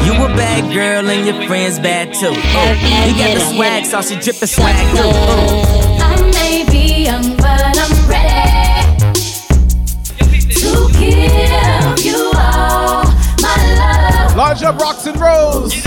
[0.06, 2.28] You a bad girl and your friends bad too.
[2.28, 5.02] Oh, you got the swag, sauce, you drippin' swag goo.
[5.04, 5.98] Oh.
[6.02, 8.98] I may be young, but I'm ready
[10.54, 13.04] to give you all
[13.42, 14.36] my love.
[14.36, 15.87] Large up rocks and rolls.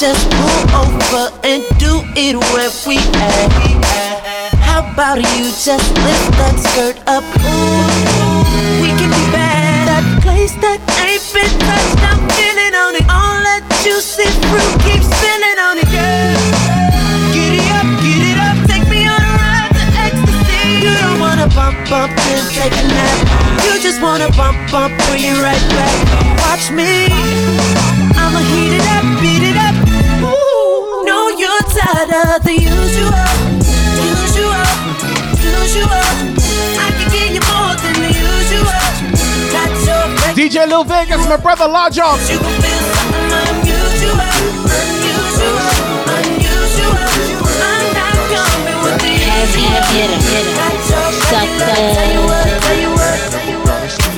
[0.00, 4.54] Just pull over and do it where we at?
[4.54, 7.24] How about you just lift that skirt up?
[7.44, 8.29] Ooh,
[11.68, 12.20] I'm
[12.78, 13.60] on it.
[15.00, 15.88] Spilling on it,
[17.76, 20.84] up, get it up, take me on a ride to ecstasy.
[20.84, 23.16] You don't wanna bump, bump, then take a nap.
[23.64, 25.96] You just wanna bump, bump, bring it right back.
[26.42, 27.08] Watch me.
[28.16, 29.74] I'ma heat it up, beat it up.
[30.24, 31.04] Ooh,
[31.40, 33.24] you're tired of the usual,
[33.96, 34.66] usual,
[35.40, 36.04] usual.
[36.84, 36.89] I
[52.66, 53.20] tell you what.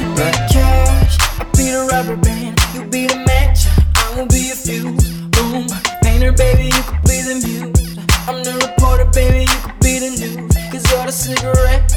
[0.01, 2.59] You be the cash, I be the rubber band.
[2.75, 5.13] You be the match, I will be a fuse.
[5.37, 5.69] Boom,
[6.03, 7.99] painter, baby, you could be the muse.
[8.27, 10.53] I'm the reporter, baby, you could be the news.
[10.73, 11.93] Cause you're the cigarette,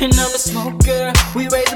[0.00, 1.12] and I'm smoker.
[1.36, 1.75] We raise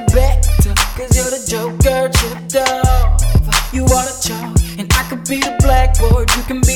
[6.01, 6.31] blackboard.
[6.37, 6.70] You can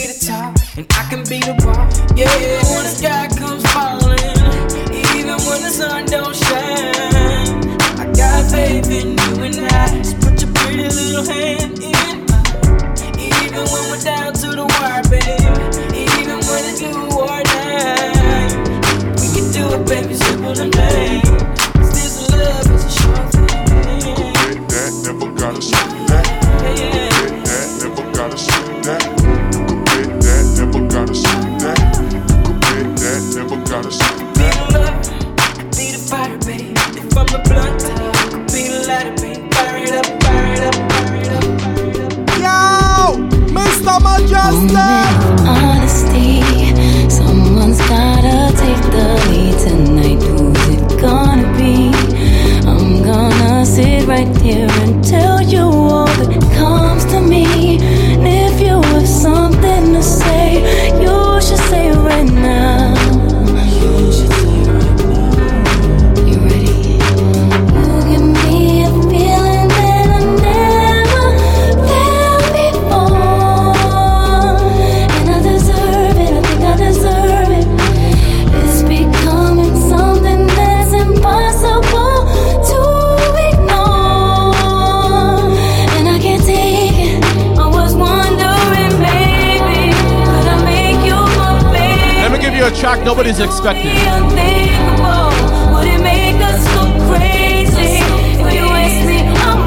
[99.04, 99.66] me, I'm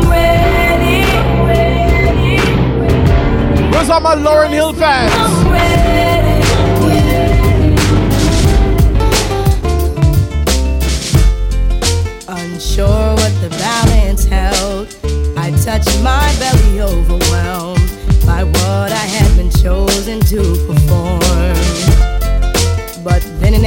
[1.42, 2.38] ready.
[3.72, 5.14] Where's all my Lauryn Hill fans?
[12.30, 14.88] Unsure what the balance held,
[15.38, 17.92] I touched my belly, overwhelmed
[18.26, 21.97] by what I had been chosen to perform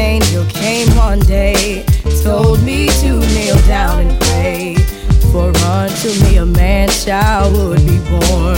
[0.00, 1.84] angel came one day,
[2.22, 4.74] told me to kneel down and pray,
[5.30, 5.48] for
[5.78, 8.56] unto me a man child would be born.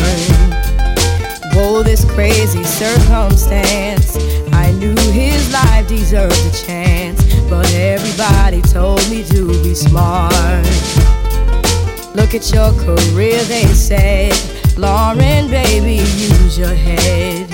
[1.55, 4.16] Oh, this crazy circumstance,
[4.52, 7.20] I knew his life deserved a chance,
[7.51, 10.32] but everybody told me to be smart.
[12.14, 14.32] Look at your career, they said,
[14.77, 17.52] Lauryn, baby, use your head.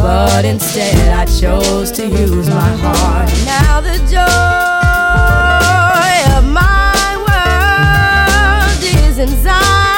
[0.00, 3.28] But instead, I chose to use my heart.
[3.44, 4.28] Now the joy
[6.36, 9.97] of my world is inside.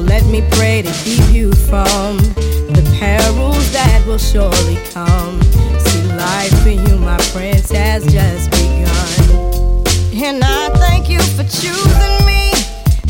[0.00, 2.18] let me pray to keep you from
[2.72, 5.40] the perils that will surely come.
[5.80, 9.86] See, life for you, my friends, has just begun.
[10.22, 12.52] And I thank you for choosing me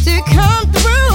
[0.04, 1.07] to come through.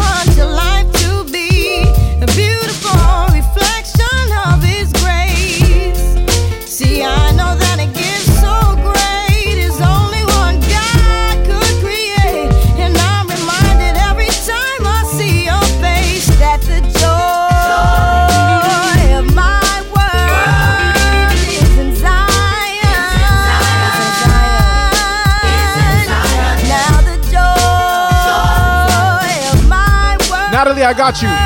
[30.94, 31.43] I got you.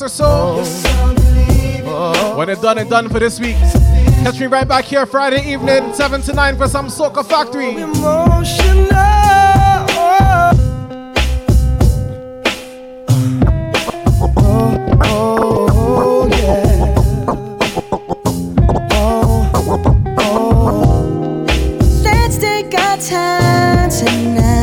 [0.00, 0.54] minutes or so.
[2.36, 3.56] When it's done and done for this week.
[4.22, 7.74] Catch me right back here Friday evening, 7 to 9 for some Soca Factory.
[22.02, 24.57] Let's take our time tonight.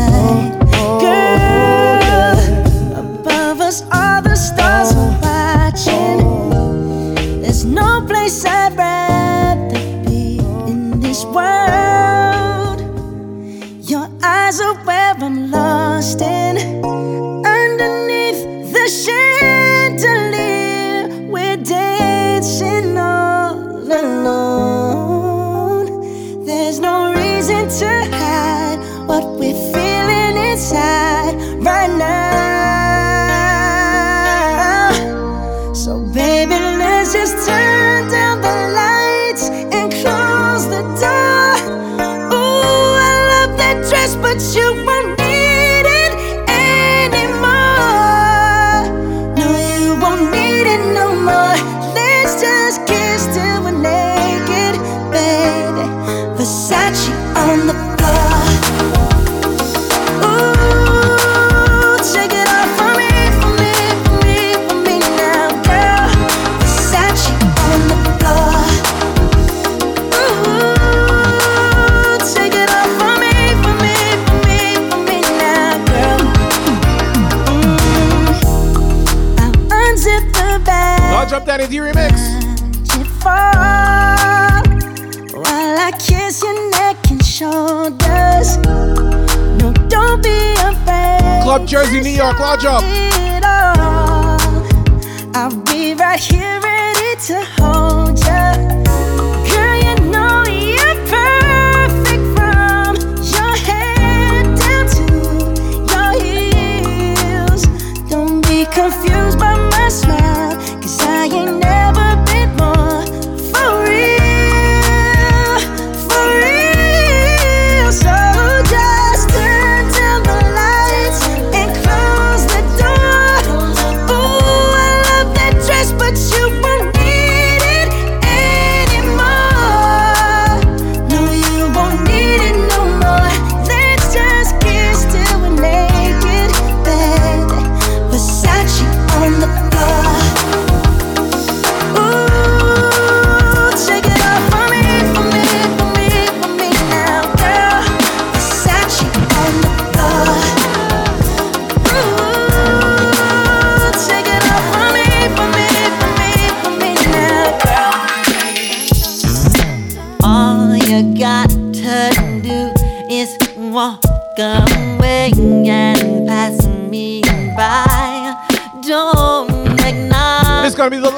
[91.76, 93.15] Jersey, New York, lodge up.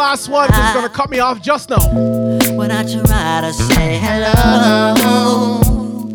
[0.08, 0.48] Last one.
[0.48, 0.94] This is gonna ah.
[0.94, 1.86] cut me off just now.
[2.56, 5.60] when I try to say hello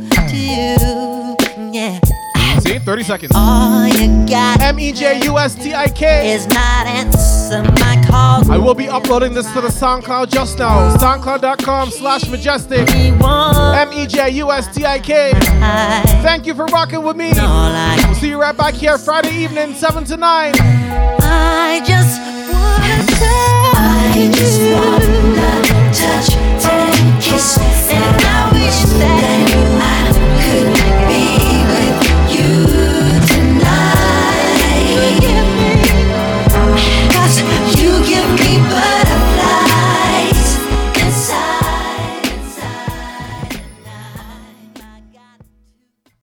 [0.08, 1.36] to you.
[1.74, 2.00] Yeah.
[2.60, 3.32] See, 30 seconds.
[3.34, 8.02] All you got M E J U S T I K is not answer my
[8.08, 8.50] call.
[8.50, 10.96] I will be uploading this to the SoundCloud just now.
[10.96, 12.88] SoundCloud.com slash mejustik.
[12.88, 15.32] M E J U S T I K.
[16.22, 17.32] Thank you for rocking with me.
[17.34, 20.54] We'll see you right back here Friday evening, 7 to 9.
[20.56, 22.21] I just
[24.14, 24.18] I
[28.52, 29.81] wish that you